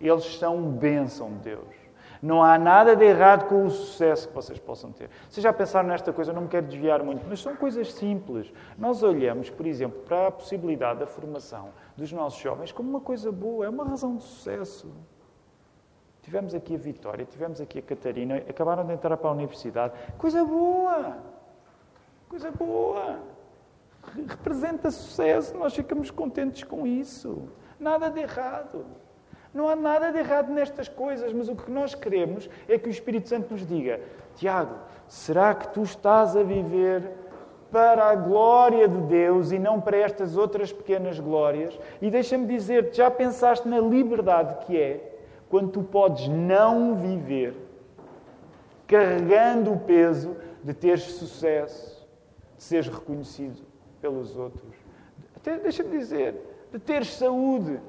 Eles 0.00 0.24
são 0.36 0.60
bênção 0.62 1.30
de 1.30 1.50
Deus. 1.50 1.81
Não 2.22 2.40
há 2.40 2.56
nada 2.56 2.94
de 2.94 3.04
errado 3.04 3.48
com 3.48 3.66
o 3.66 3.70
sucesso 3.70 4.28
que 4.28 4.34
vocês 4.34 4.56
possam 4.56 4.92
ter. 4.92 5.10
Vocês 5.28 5.42
já 5.42 5.52
pensaram 5.52 5.88
nesta 5.88 6.12
coisa, 6.12 6.32
não 6.32 6.42
me 6.42 6.48
quero 6.48 6.66
desviar 6.66 7.02
muito, 7.02 7.26
mas 7.28 7.40
são 7.40 7.56
coisas 7.56 7.92
simples. 7.92 8.52
Nós 8.78 9.02
olhamos, 9.02 9.50
por 9.50 9.66
exemplo, 9.66 10.00
para 10.02 10.28
a 10.28 10.30
possibilidade 10.30 11.00
da 11.00 11.06
formação 11.06 11.70
dos 11.96 12.12
nossos 12.12 12.40
jovens 12.40 12.70
como 12.70 12.88
uma 12.88 13.00
coisa 13.00 13.32
boa, 13.32 13.66
é 13.66 13.68
uma 13.68 13.84
razão 13.84 14.16
de 14.16 14.22
sucesso. 14.22 14.88
Tivemos 16.22 16.54
aqui 16.54 16.76
a 16.76 16.78
Vitória, 16.78 17.24
tivemos 17.24 17.60
aqui 17.60 17.80
a 17.80 17.82
Catarina, 17.82 18.36
acabaram 18.36 18.86
de 18.86 18.92
entrar 18.92 19.16
para 19.16 19.28
a 19.28 19.32
universidade. 19.32 19.92
Coisa 20.16 20.44
boa! 20.44 21.18
Coisa 22.28 22.52
boa! 22.52 23.18
Representa 24.28 24.92
sucesso, 24.92 25.56
nós 25.58 25.74
ficamos 25.74 26.12
contentes 26.12 26.62
com 26.62 26.86
isso. 26.86 27.48
Nada 27.80 28.08
de 28.08 28.20
errado. 28.20 28.86
Não 29.52 29.68
há 29.68 29.76
nada 29.76 30.10
de 30.10 30.18
errado 30.18 30.50
nestas 30.50 30.88
coisas, 30.88 31.32
mas 31.32 31.48
o 31.48 31.54
que 31.54 31.70
nós 31.70 31.94
queremos 31.94 32.48
é 32.68 32.78
que 32.78 32.88
o 32.88 32.90
Espírito 32.90 33.28
Santo 33.28 33.52
nos 33.52 33.66
diga: 33.66 34.00
Tiago, 34.34 34.76
será 35.06 35.54
que 35.54 35.68
tu 35.68 35.82
estás 35.82 36.36
a 36.36 36.42
viver 36.42 37.10
para 37.70 38.10
a 38.10 38.14
glória 38.14 38.88
de 38.88 39.00
Deus 39.02 39.52
e 39.52 39.58
não 39.58 39.80
para 39.80 39.96
estas 39.96 40.36
outras 40.36 40.72
pequenas 40.72 41.20
glórias? 41.20 41.78
E 42.00 42.10
deixa-me 42.10 42.46
dizer, 42.46 42.90
já 42.92 43.10
pensaste 43.10 43.68
na 43.68 43.78
liberdade 43.78 44.64
que 44.64 44.78
é 44.78 45.12
quando 45.50 45.70
tu 45.70 45.82
podes 45.82 46.28
não 46.28 46.94
viver 46.94 47.54
carregando 48.86 49.72
o 49.72 49.78
peso 49.78 50.36
de 50.62 50.74
teres 50.74 51.02
sucesso, 51.02 52.06
de 52.56 52.62
seres 52.62 52.88
reconhecido 52.88 53.62
pelos 54.02 54.36
outros. 54.36 54.74
Deixa-me 55.42 55.98
dizer, 55.98 56.36
de 56.70 56.78
teres 56.78 57.14
saúde, 57.14 57.80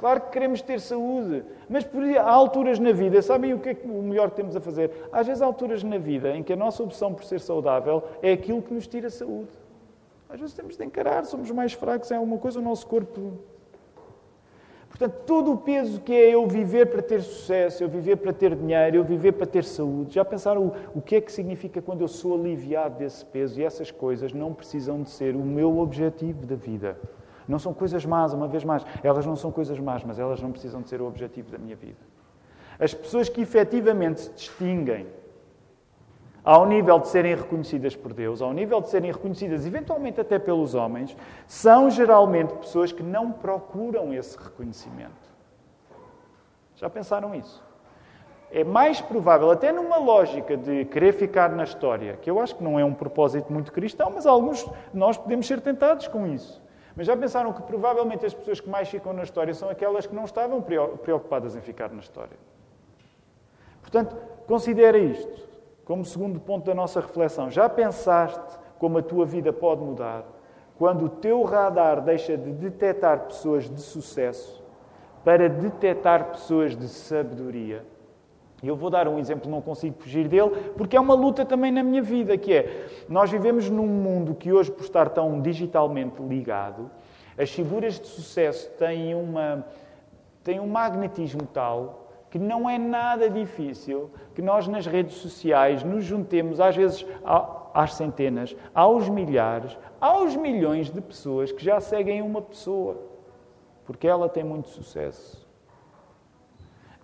Claro 0.00 0.20
que 0.22 0.30
queremos 0.30 0.60
ter 0.60 0.80
saúde, 0.80 1.44
mas 1.68 1.88
há 2.18 2.30
alturas 2.30 2.78
na 2.78 2.92
vida, 2.92 3.22
sabem 3.22 3.54
o 3.54 3.58
que 3.58 3.70
é 3.70 3.76
o 3.84 4.02
melhor 4.02 4.30
que 4.30 4.36
temos 4.36 4.56
a 4.56 4.60
fazer? 4.60 4.90
Às 5.12 5.26
vezes 5.26 5.40
há 5.40 5.46
alturas 5.46 5.82
na 5.82 5.98
vida 5.98 6.36
em 6.36 6.42
que 6.42 6.52
a 6.52 6.56
nossa 6.56 6.82
opção 6.82 7.14
por 7.14 7.24
ser 7.24 7.40
saudável 7.40 8.02
é 8.20 8.32
aquilo 8.32 8.60
que 8.60 8.74
nos 8.74 8.86
tira 8.86 9.08
saúde. 9.08 9.50
Às 10.28 10.40
vezes 10.40 10.54
temos 10.54 10.76
de 10.76 10.84
encarar, 10.84 11.24
somos 11.24 11.50
mais 11.52 11.72
fracos 11.74 12.10
em 12.10 12.16
alguma 12.16 12.38
coisa, 12.38 12.58
o 12.58 12.62
nosso 12.62 12.86
corpo. 12.86 13.38
Portanto, 14.88 15.22
todo 15.26 15.52
o 15.52 15.56
peso 15.56 16.00
que 16.00 16.12
é 16.12 16.34
eu 16.34 16.46
viver 16.46 16.86
para 16.86 17.02
ter 17.02 17.22
sucesso, 17.22 17.82
eu 17.82 17.88
viver 17.88 18.16
para 18.16 18.32
ter 18.32 18.54
dinheiro, 18.54 18.96
eu 18.96 19.04
viver 19.04 19.32
para 19.32 19.46
ter 19.46 19.64
saúde, 19.64 20.14
já 20.14 20.24
pensaram 20.24 20.66
o, 20.66 20.98
o 20.98 21.02
que 21.02 21.16
é 21.16 21.20
que 21.20 21.32
significa 21.32 21.82
quando 21.82 22.00
eu 22.00 22.08
sou 22.08 22.34
aliviado 22.38 22.98
desse 22.98 23.24
peso? 23.24 23.60
E 23.60 23.64
essas 23.64 23.90
coisas 23.90 24.32
não 24.32 24.52
precisam 24.52 25.02
de 25.02 25.10
ser 25.10 25.34
o 25.34 25.40
meu 25.40 25.78
objetivo 25.78 26.46
da 26.46 26.54
vida. 26.54 26.96
Não 27.46 27.58
são 27.58 27.74
coisas 27.74 28.04
más, 28.04 28.32
uma 28.32 28.48
vez 28.48 28.64
mais. 28.64 28.84
Elas 29.02 29.26
não 29.26 29.36
são 29.36 29.50
coisas 29.50 29.78
más, 29.78 30.02
mas 30.04 30.18
elas 30.18 30.40
não 30.40 30.50
precisam 30.50 30.82
de 30.82 30.88
ser 30.88 31.00
o 31.00 31.06
objetivo 31.06 31.50
da 31.50 31.58
minha 31.58 31.76
vida. 31.76 31.98
As 32.78 32.92
pessoas 32.92 33.28
que 33.28 33.40
efetivamente 33.40 34.20
se 34.20 34.30
distinguem 34.30 35.06
ao 36.44 36.66
nível 36.66 36.98
de 36.98 37.08
serem 37.08 37.34
reconhecidas 37.34 37.96
por 37.96 38.12
Deus, 38.12 38.42
ao 38.42 38.52
nível 38.52 38.80
de 38.80 38.90
serem 38.90 39.10
reconhecidas 39.10 39.66
eventualmente 39.66 40.20
até 40.20 40.38
pelos 40.38 40.74
homens, 40.74 41.16
são 41.46 41.88
geralmente 41.88 42.52
pessoas 42.54 42.92
que 42.92 43.02
não 43.02 43.32
procuram 43.32 44.12
esse 44.12 44.36
reconhecimento. 44.36 45.24
Já 46.76 46.90
pensaram 46.90 47.34
isso? 47.34 47.62
É 48.50 48.62
mais 48.62 49.00
provável, 49.00 49.50
até 49.50 49.72
numa 49.72 49.96
lógica 49.96 50.56
de 50.56 50.84
querer 50.84 51.12
ficar 51.12 51.50
na 51.50 51.64
história, 51.64 52.18
que 52.20 52.30
eu 52.30 52.38
acho 52.38 52.54
que 52.54 52.62
não 52.62 52.78
é 52.78 52.84
um 52.84 52.94
propósito 52.94 53.52
muito 53.52 53.72
cristão, 53.72 54.12
mas 54.14 54.26
alguns 54.26 54.64
de 54.64 54.70
nós 54.92 55.16
podemos 55.16 55.46
ser 55.46 55.60
tentados 55.60 56.06
com 56.06 56.26
isso. 56.26 56.62
Mas 56.96 57.06
já 57.06 57.16
pensaram 57.16 57.52
que 57.52 57.62
provavelmente 57.62 58.24
as 58.24 58.32
pessoas 58.32 58.60
que 58.60 58.68
mais 58.68 58.88
ficam 58.88 59.12
na 59.12 59.22
história 59.22 59.52
são 59.52 59.68
aquelas 59.68 60.06
que 60.06 60.14
não 60.14 60.24
estavam 60.24 60.62
preocupadas 60.62 61.56
em 61.56 61.60
ficar 61.60 61.90
na 61.90 62.00
história? 62.00 62.36
Portanto, 63.80 64.16
considera 64.46 64.96
isto 64.96 65.42
como 65.84 66.04
segundo 66.04 66.40
ponto 66.40 66.64
da 66.64 66.74
nossa 66.74 67.00
reflexão. 67.00 67.50
Já 67.50 67.68
pensaste 67.68 68.58
como 68.78 68.98
a 68.98 69.02
tua 69.02 69.26
vida 69.26 69.52
pode 69.52 69.82
mudar 69.82 70.24
quando 70.78 71.06
o 71.06 71.08
teu 71.08 71.42
radar 71.42 72.00
deixa 72.00 72.36
de 72.36 72.50
detectar 72.52 73.26
pessoas 73.26 73.68
de 73.68 73.80
sucesso 73.80 74.62
para 75.24 75.48
detectar 75.48 76.30
pessoas 76.30 76.76
de 76.76 76.88
sabedoria? 76.88 77.84
E 78.64 78.68
eu 78.68 78.74
vou 78.74 78.88
dar 78.88 79.06
um 79.06 79.18
exemplo, 79.18 79.50
não 79.50 79.60
consigo 79.60 79.94
fugir 79.98 80.26
dele, 80.26 80.48
porque 80.74 80.96
é 80.96 81.00
uma 81.00 81.12
luta 81.12 81.44
também 81.44 81.70
na 81.70 81.82
minha 81.82 82.00
vida, 82.00 82.38
que 82.38 82.50
é, 82.50 82.86
nós 83.06 83.30
vivemos 83.30 83.68
num 83.68 83.86
mundo 83.86 84.34
que 84.34 84.50
hoje, 84.50 84.70
por 84.70 84.84
estar 84.84 85.10
tão 85.10 85.42
digitalmente 85.42 86.22
ligado, 86.22 86.90
as 87.36 87.50
figuras 87.50 88.00
de 88.00 88.06
sucesso 88.06 88.70
têm, 88.78 89.14
uma, 89.14 89.66
têm 90.42 90.60
um 90.60 90.66
magnetismo 90.66 91.42
tal 91.42 92.08
que 92.30 92.38
não 92.38 92.68
é 92.68 92.78
nada 92.78 93.28
difícil 93.28 94.10
que 94.34 94.40
nós 94.40 94.66
nas 94.66 94.86
redes 94.86 95.16
sociais 95.16 95.84
nos 95.84 96.02
juntemos, 96.02 96.58
às 96.58 96.74
vezes 96.74 97.06
às 97.74 97.92
centenas, 97.92 98.56
aos 98.74 99.10
milhares, 99.10 99.76
aos 100.00 100.34
milhões 100.34 100.90
de 100.90 101.02
pessoas 101.02 101.52
que 101.52 101.62
já 101.62 101.80
seguem 101.80 102.22
uma 102.22 102.40
pessoa, 102.40 102.96
porque 103.84 104.08
ela 104.08 104.26
tem 104.26 104.42
muito 104.42 104.70
sucesso. 104.70 105.43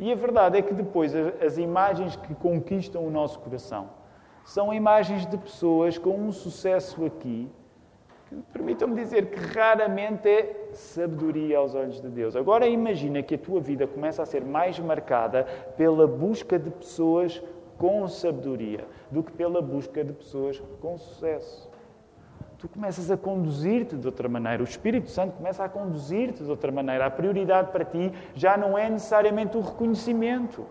E 0.01 0.11
a 0.11 0.15
verdade 0.15 0.57
é 0.57 0.63
que 0.63 0.73
depois 0.73 1.15
as 1.15 1.59
imagens 1.59 2.17
que 2.17 2.35
conquistam 2.35 3.07
o 3.07 3.11
nosso 3.11 3.39
coração 3.39 3.91
são 4.47 4.73
imagens 4.73 5.27
de 5.27 5.37
pessoas 5.37 5.99
com 5.99 6.19
um 6.19 6.33
sucesso 6.33 7.05
aqui, 7.05 7.51
que 8.27 8.37
permitam-me 8.51 8.95
dizer 8.95 9.27
que 9.27 9.39
raramente 9.39 10.27
é 10.27 10.71
sabedoria 10.73 11.59
aos 11.59 11.75
olhos 11.75 12.01
de 12.01 12.09
Deus. 12.09 12.35
Agora 12.35 12.67
imagina 12.67 13.23
que 13.23 13.35
a 13.35 13.39
tua 13.39 13.61
vida 13.61 13.87
começa 13.87 14.23
a 14.23 14.27
ser 14.27 14.43
mais 14.43 14.79
marcada 14.81 15.45
pela 15.77 16.07
busca 16.07 16.59
de 16.59 16.71
pessoas 16.71 17.43
com 17.77 18.09
sabedoria 18.09 18.87
do 19.11 19.23
que 19.23 19.33
pela 19.33 19.61
busca 19.61 20.03
de 20.03 20.15
pessoas 20.15 20.63
com 20.81 20.97
sucesso 20.97 21.70
tu 22.61 22.69
começas 22.69 23.11
a 23.11 23.17
conduzir-te 23.17 23.97
de 23.97 24.07
outra 24.07 24.29
maneira. 24.29 24.63
O 24.63 24.65
Espírito 24.65 25.11
Santo 25.11 25.37
começa 25.37 25.65
a 25.65 25.69
conduzir-te 25.69 26.45
de 26.45 26.51
outra 26.51 26.71
maneira. 26.71 27.07
A 27.07 27.11
prioridade 27.11 27.73
para 27.73 27.85
ti 27.85 28.13
já 28.35 28.57
não 28.57 28.77
é 28.77 28.91
necessariamente 28.91 29.57
o 29.57 29.61
reconhecimento. 29.61 30.67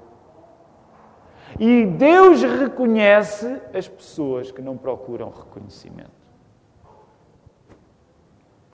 E 1.60 1.88
Deus 1.88 2.44
reconhece 2.44 3.60
as 3.74 3.88
pessoas 3.88 4.52
que 4.52 4.62
não 4.62 4.78
procuram 4.78 5.32
reconhecimento. 5.32 6.12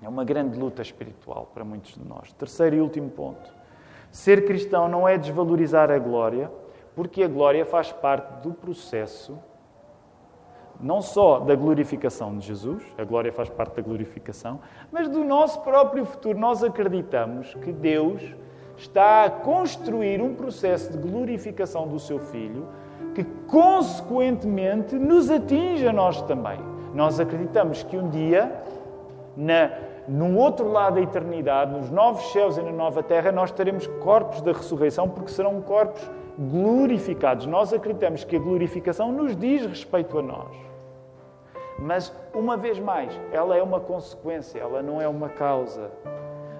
É 0.01 0.09
uma 0.09 0.25
grande 0.25 0.59
luta 0.59 0.81
espiritual 0.81 1.49
para 1.53 1.63
muitos 1.63 1.93
de 1.95 2.05
nós. 2.05 2.33
Terceiro 2.33 2.75
e 2.75 2.81
último 2.81 3.09
ponto. 3.09 3.49
Ser 4.11 4.45
cristão 4.45 4.89
não 4.89 5.07
é 5.07 5.17
desvalorizar 5.17 5.89
a 5.89 5.97
glória, 5.97 6.51
porque 6.93 7.23
a 7.23 7.27
glória 7.29 7.65
faz 7.65 7.93
parte 7.93 8.41
do 8.41 8.53
processo 8.53 9.39
não 10.79 11.01
só 11.01 11.39
da 11.39 11.55
glorificação 11.55 12.37
de 12.37 12.45
Jesus, 12.45 12.83
a 12.97 13.03
glória 13.03 13.31
faz 13.31 13.49
parte 13.49 13.75
da 13.75 13.81
glorificação, 13.81 14.59
mas 14.91 15.07
do 15.07 15.23
nosso 15.23 15.61
próprio 15.61 16.05
futuro. 16.05 16.37
Nós 16.37 16.63
acreditamos 16.63 17.53
que 17.55 17.71
Deus 17.71 18.21
está 18.77 19.25
a 19.25 19.29
construir 19.29 20.21
um 20.21 20.35
processo 20.35 20.91
de 20.91 20.97
glorificação 20.97 21.87
do 21.87 21.99
seu 21.99 22.19
Filho 22.19 22.67
que, 23.13 23.23
consequentemente, 23.47 24.95
nos 24.95 25.29
atinge 25.31 25.87
a 25.87 25.93
nós 25.93 26.21
também. 26.23 26.59
Nós 26.93 27.19
acreditamos 27.19 27.81
que 27.83 27.97
um 27.97 28.09
dia, 28.09 28.51
na, 29.35 29.71
no 30.07 30.37
outro 30.37 30.69
lado 30.69 30.95
da 30.95 31.01
eternidade, 31.01 31.71
nos 31.71 31.89
novos 31.89 32.31
céus 32.31 32.57
e 32.57 32.61
na 32.61 32.71
nova 32.71 33.01
terra, 33.01 33.31
nós 33.31 33.51
teremos 33.51 33.87
corpos 33.87 34.41
da 34.41 34.51
ressurreição, 34.51 35.09
porque 35.09 35.31
serão 35.31 35.61
corpos 35.61 36.09
glorificados. 36.37 37.45
Nós 37.45 37.73
acreditamos 37.73 38.23
que 38.23 38.35
a 38.35 38.39
glorificação 38.39 39.11
nos 39.11 39.35
diz 39.35 39.65
respeito 39.65 40.17
a 40.19 40.21
nós. 40.21 40.55
Mas, 41.77 42.13
uma 42.33 42.55
vez 42.55 42.79
mais, 42.79 43.19
ela 43.31 43.55
é 43.57 43.61
uma 43.61 43.79
consequência, 43.79 44.59
ela 44.59 44.81
não 44.81 45.01
é 45.01 45.07
uma 45.07 45.29
causa. 45.29 45.91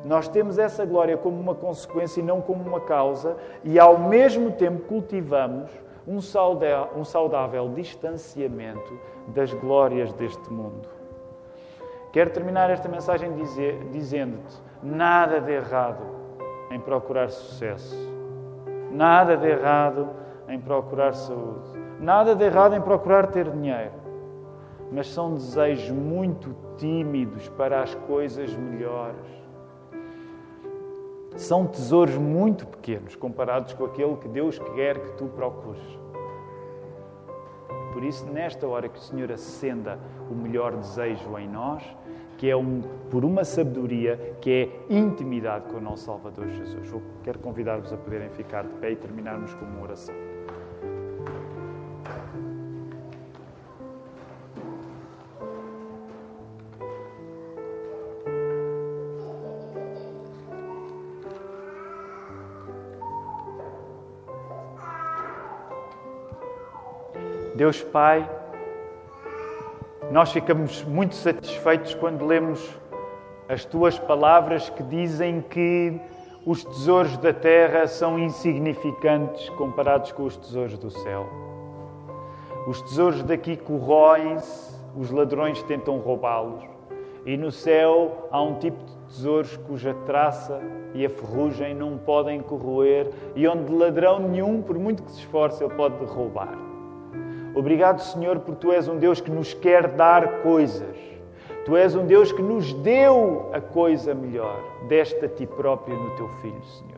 Nós 0.03 0.27
temos 0.27 0.59
essa 0.59 0.85
glória 0.85 1.17
como 1.17 1.39
uma 1.39 1.55
consequência 1.55 2.19
e 2.19 2.23
não 2.23 2.41
como 2.41 2.63
uma 2.63 2.81
causa, 2.81 3.37
e 3.63 3.79
ao 3.79 3.97
mesmo 3.97 4.51
tempo 4.51 4.83
cultivamos 4.83 5.69
um 6.07 6.21
saudável, 6.21 6.89
um 6.95 7.03
saudável 7.03 7.69
distanciamento 7.73 8.99
das 9.29 9.51
glórias 9.53 10.13
deste 10.13 10.51
mundo. 10.51 10.87
Quero 12.11 12.29
terminar 12.29 12.69
esta 12.69 12.87
mensagem 12.87 13.31
dizendo-te: 13.91 14.55
nada 14.83 15.41
de 15.41 15.51
errado 15.51 16.03
em 16.69 16.79
procurar 16.79 17.29
sucesso, 17.29 17.95
nada 18.95 19.35
de 19.37 19.47
errado 19.47 20.09
em 20.47 20.59
procurar 20.59 21.13
saúde, 21.13 21.79
nada 21.99 22.35
de 22.35 22.43
errado 22.43 22.75
em 22.75 22.81
procurar 22.81 23.27
ter 23.27 23.49
dinheiro 23.51 24.05
mas 24.91 25.07
são 25.09 25.33
desejos 25.33 25.89
muito 25.89 26.55
tímidos 26.77 27.49
para 27.49 27.81
as 27.81 27.93
coisas 27.93 28.55
melhores. 28.55 29.25
São 31.35 31.67
tesouros 31.67 32.17
muito 32.17 32.65
pequenos 32.65 33.15
comparados 33.15 33.73
com 33.73 33.85
aquele 33.85 34.15
que 34.15 34.27
Deus 34.27 34.57
quer 34.57 34.99
que 34.99 35.11
tu 35.17 35.25
procures. 35.25 35.83
Por 37.91 38.03
isso, 38.03 38.25
nesta 38.27 38.67
hora 38.67 38.87
que 38.87 38.97
o 38.97 39.01
Senhor 39.01 39.31
acenda 39.31 39.99
o 40.29 40.33
melhor 40.33 40.75
desejo 40.75 41.37
em 41.37 41.47
nós, 41.47 41.83
que 42.37 42.49
é 42.49 42.55
um, 42.55 42.81
por 43.09 43.23
uma 43.23 43.43
sabedoria 43.43 44.35
que 44.41 44.51
é 44.51 44.93
intimidade 44.93 45.69
com 45.69 45.77
o 45.77 45.81
nosso 45.81 46.05
Salvador 46.05 46.47
Jesus. 46.49 46.91
Eu 46.91 47.01
quero 47.23 47.39
convidar-vos 47.39 47.91
a 47.93 47.97
poderem 47.97 48.29
ficar 48.29 48.63
de 48.63 48.73
pé 48.75 48.91
e 48.91 48.95
terminarmos 48.95 49.53
com 49.53 49.65
uma 49.65 49.81
oração. 49.81 50.15
Deus 67.55 67.81
Pai, 67.81 68.29
nós 70.15 70.31
ficamos 70.31 70.81
muito 70.85 71.13
satisfeitos 71.13 71.93
quando 71.93 72.25
lemos 72.25 72.65
as 73.49 73.65
tuas 73.65 73.99
palavras 73.99 74.69
que 74.69 74.81
dizem 74.81 75.41
que 75.41 75.99
os 76.45 76.63
tesouros 76.63 77.17
da 77.17 77.33
terra 77.33 77.85
são 77.85 78.17
insignificantes 78.17 79.49
comparados 79.49 80.13
com 80.13 80.23
os 80.23 80.37
tesouros 80.37 80.77
do 80.77 80.89
céu. 80.89 81.27
Os 82.65 82.81
tesouros 82.83 83.23
daqui 83.23 83.57
corroem-se, 83.57 84.79
os 84.95 85.11
ladrões 85.11 85.61
tentam 85.63 85.97
roubá-los. 85.97 86.63
E 87.25 87.35
no 87.35 87.51
céu 87.51 88.29
há 88.31 88.41
um 88.41 88.53
tipo 88.57 88.81
de 88.85 88.95
tesouros 89.07 89.57
cuja 89.67 89.93
traça 90.05 90.61
e 90.93 91.05
a 91.05 91.09
ferrugem 91.09 91.75
não 91.75 91.97
podem 91.97 92.39
corroer 92.39 93.11
e 93.35 93.45
onde 93.49 93.69
ladrão 93.69 94.19
nenhum, 94.19 94.61
por 94.61 94.79
muito 94.79 95.03
que 95.03 95.11
se 95.11 95.19
esforce, 95.19 95.61
ele 95.61 95.73
pode 95.73 96.01
roubar. 96.05 96.74
Obrigado, 97.55 98.01
Senhor, 98.01 98.39
porque 98.39 98.59
tu 98.59 98.71
és 98.71 98.85
um 98.89 98.97
Deus 98.97 99.21
que 99.21 99.31
nos 99.31 99.53
quer 99.53 99.87
dar 99.87 100.41
coisas. 100.41 100.97
Tu 101.63 101.75
és 101.77 101.95
um 101.95 102.05
Deus 102.05 102.31
que 102.31 102.41
nos 102.41 102.73
deu 102.73 103.49
a 103.53 103.61
coisa 103.61 104.13
melhor. 104.13 104.59
Deste 104.89 105.25
a 105.25 105.29
ti 105.29 105.47
próprio 105.47 105.97
no 105.97 106.11
teu 106.17 106.27
Filho, 106.41 106.61
Senhor. 106.63 106.95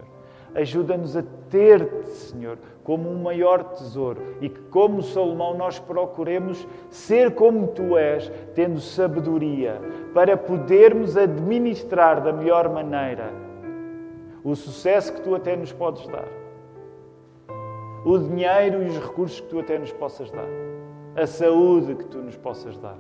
Ajuda-nos 0.55 1.15
a 1.15 1.23
ter-te, 1.51 2.09
Senhor, 2.09 2.57
como 2.83 3.07
um 3.07 3.21
maior 3.21 3.63
tesouro 3.65 4.19
e 4.41 4.49
que, 4.49 4.59
como 4.71 5.03
Salomão, 5.03 5.55
nós 5.55 5.77
procuremos 5.77 6.67
ser 6.89 7.35
como 7.35 7.67
tu 7.67 7.95
és, 7.95 8.31
tendo 8.55 8.79
sabedoria, 8.79 9.79
para 10.11 10.35
podermos 10.35 11.15
administrar 11.15 12.19
da 12.21 12.33
melhor 12.33 12.67
maneira 12.69 13.31
o 14.43 14.55
sucesso 14.55 15.13
que 15.13 15.21
tu 15.21 15.35
até 15.35 15.55
nos 15.55 15.71
podes 15.71 16.07
dar 16.07 16.36
o 18.05 18.17
dinheiro 18.17 18.83
e 18.83 18.87
os 18.87 18.97
recursos 18.97 19.39
que 19.39 19.47
tu 19.47 19.59
até 19.59 19.77
nos 19.77 19.91
possas 19.91 20.31
dar, 20.31 20.47
a 21.15 21.25
saúde 21.25 21.95
que 21.95 22.05
tu 22.05 22.19
nos 22.19 22.35
possas 22.37 22.77
dar. 22.77 22.97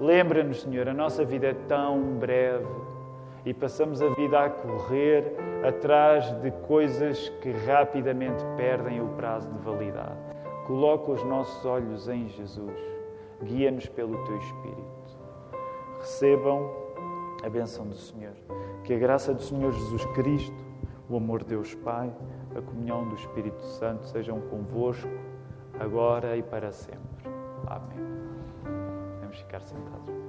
Lembra-nos, 0.00 0.62
Senhor, 0.62 0.88
a 0.88 0.94
nossa 0.94 1.24
vida 1.24 1.48
é 1.48 1.54
tão 1.66 2.00
breve 2.18 2.66
e 3.44 3.52
passamos 3.52 4.00
a 4.00 4.08
vida 4.10 4.38
a 4.44 4.50
correr 4.50 5.34
atrás 5.66 6.30
de 6.40 6.50
coisas 6.66 7.28
que 7.40 7.50
rapidamente 7.50 8.44
perdem 8.56 9.00
o 9.00 9.08
prazo 9.08 9.50
de 9.50 9.58
validade. 9.58 10.18
Coloca 10.66 11.12
os 11.12 11.24
nossos 11.24 11.64
olhos 11.64 12.08
em 12.08 12.28
Jesus, 12.28 12.78
guia-nos 13.42 13.88
pelo 13.88 14.22
teu 14.24 14.36
Espírito. 14.36 15.18
Recebam 15.98 16.70
a 17.42 17.48
bênção 17.48 17.86
do 17.86 17.96
Senhor. 17.96 18.34
Que 18.84 18.94
a 18.94 18.98
graça 18.98 19.34
do 19.34 19.42
Senhor 19.42 19.72
Jesus 19.72 20.04
Cristo, 20.14 20.64
o 21.08 21.16
amor 21.16 21.40
de 21.40 21.50
Deus 21.50 21.74
Pai, 21.74 22.12
a 22.56 22.62
comunhão 22.62 23.08
do 23.08 23.14
Espírito 23.14 23.60
Santo 23.62 24.06
sejam 24.06 24.40
convosco, 24.42 25.08
agora 25.78 26.36
e 26.36 26.42
para 26.42 26.72
sempre. 26.72 27.28
Amém. 27.66 27.98
Vamos 29.20 29.38
ficar 29.38 29.60
sentados. 29.60 30.27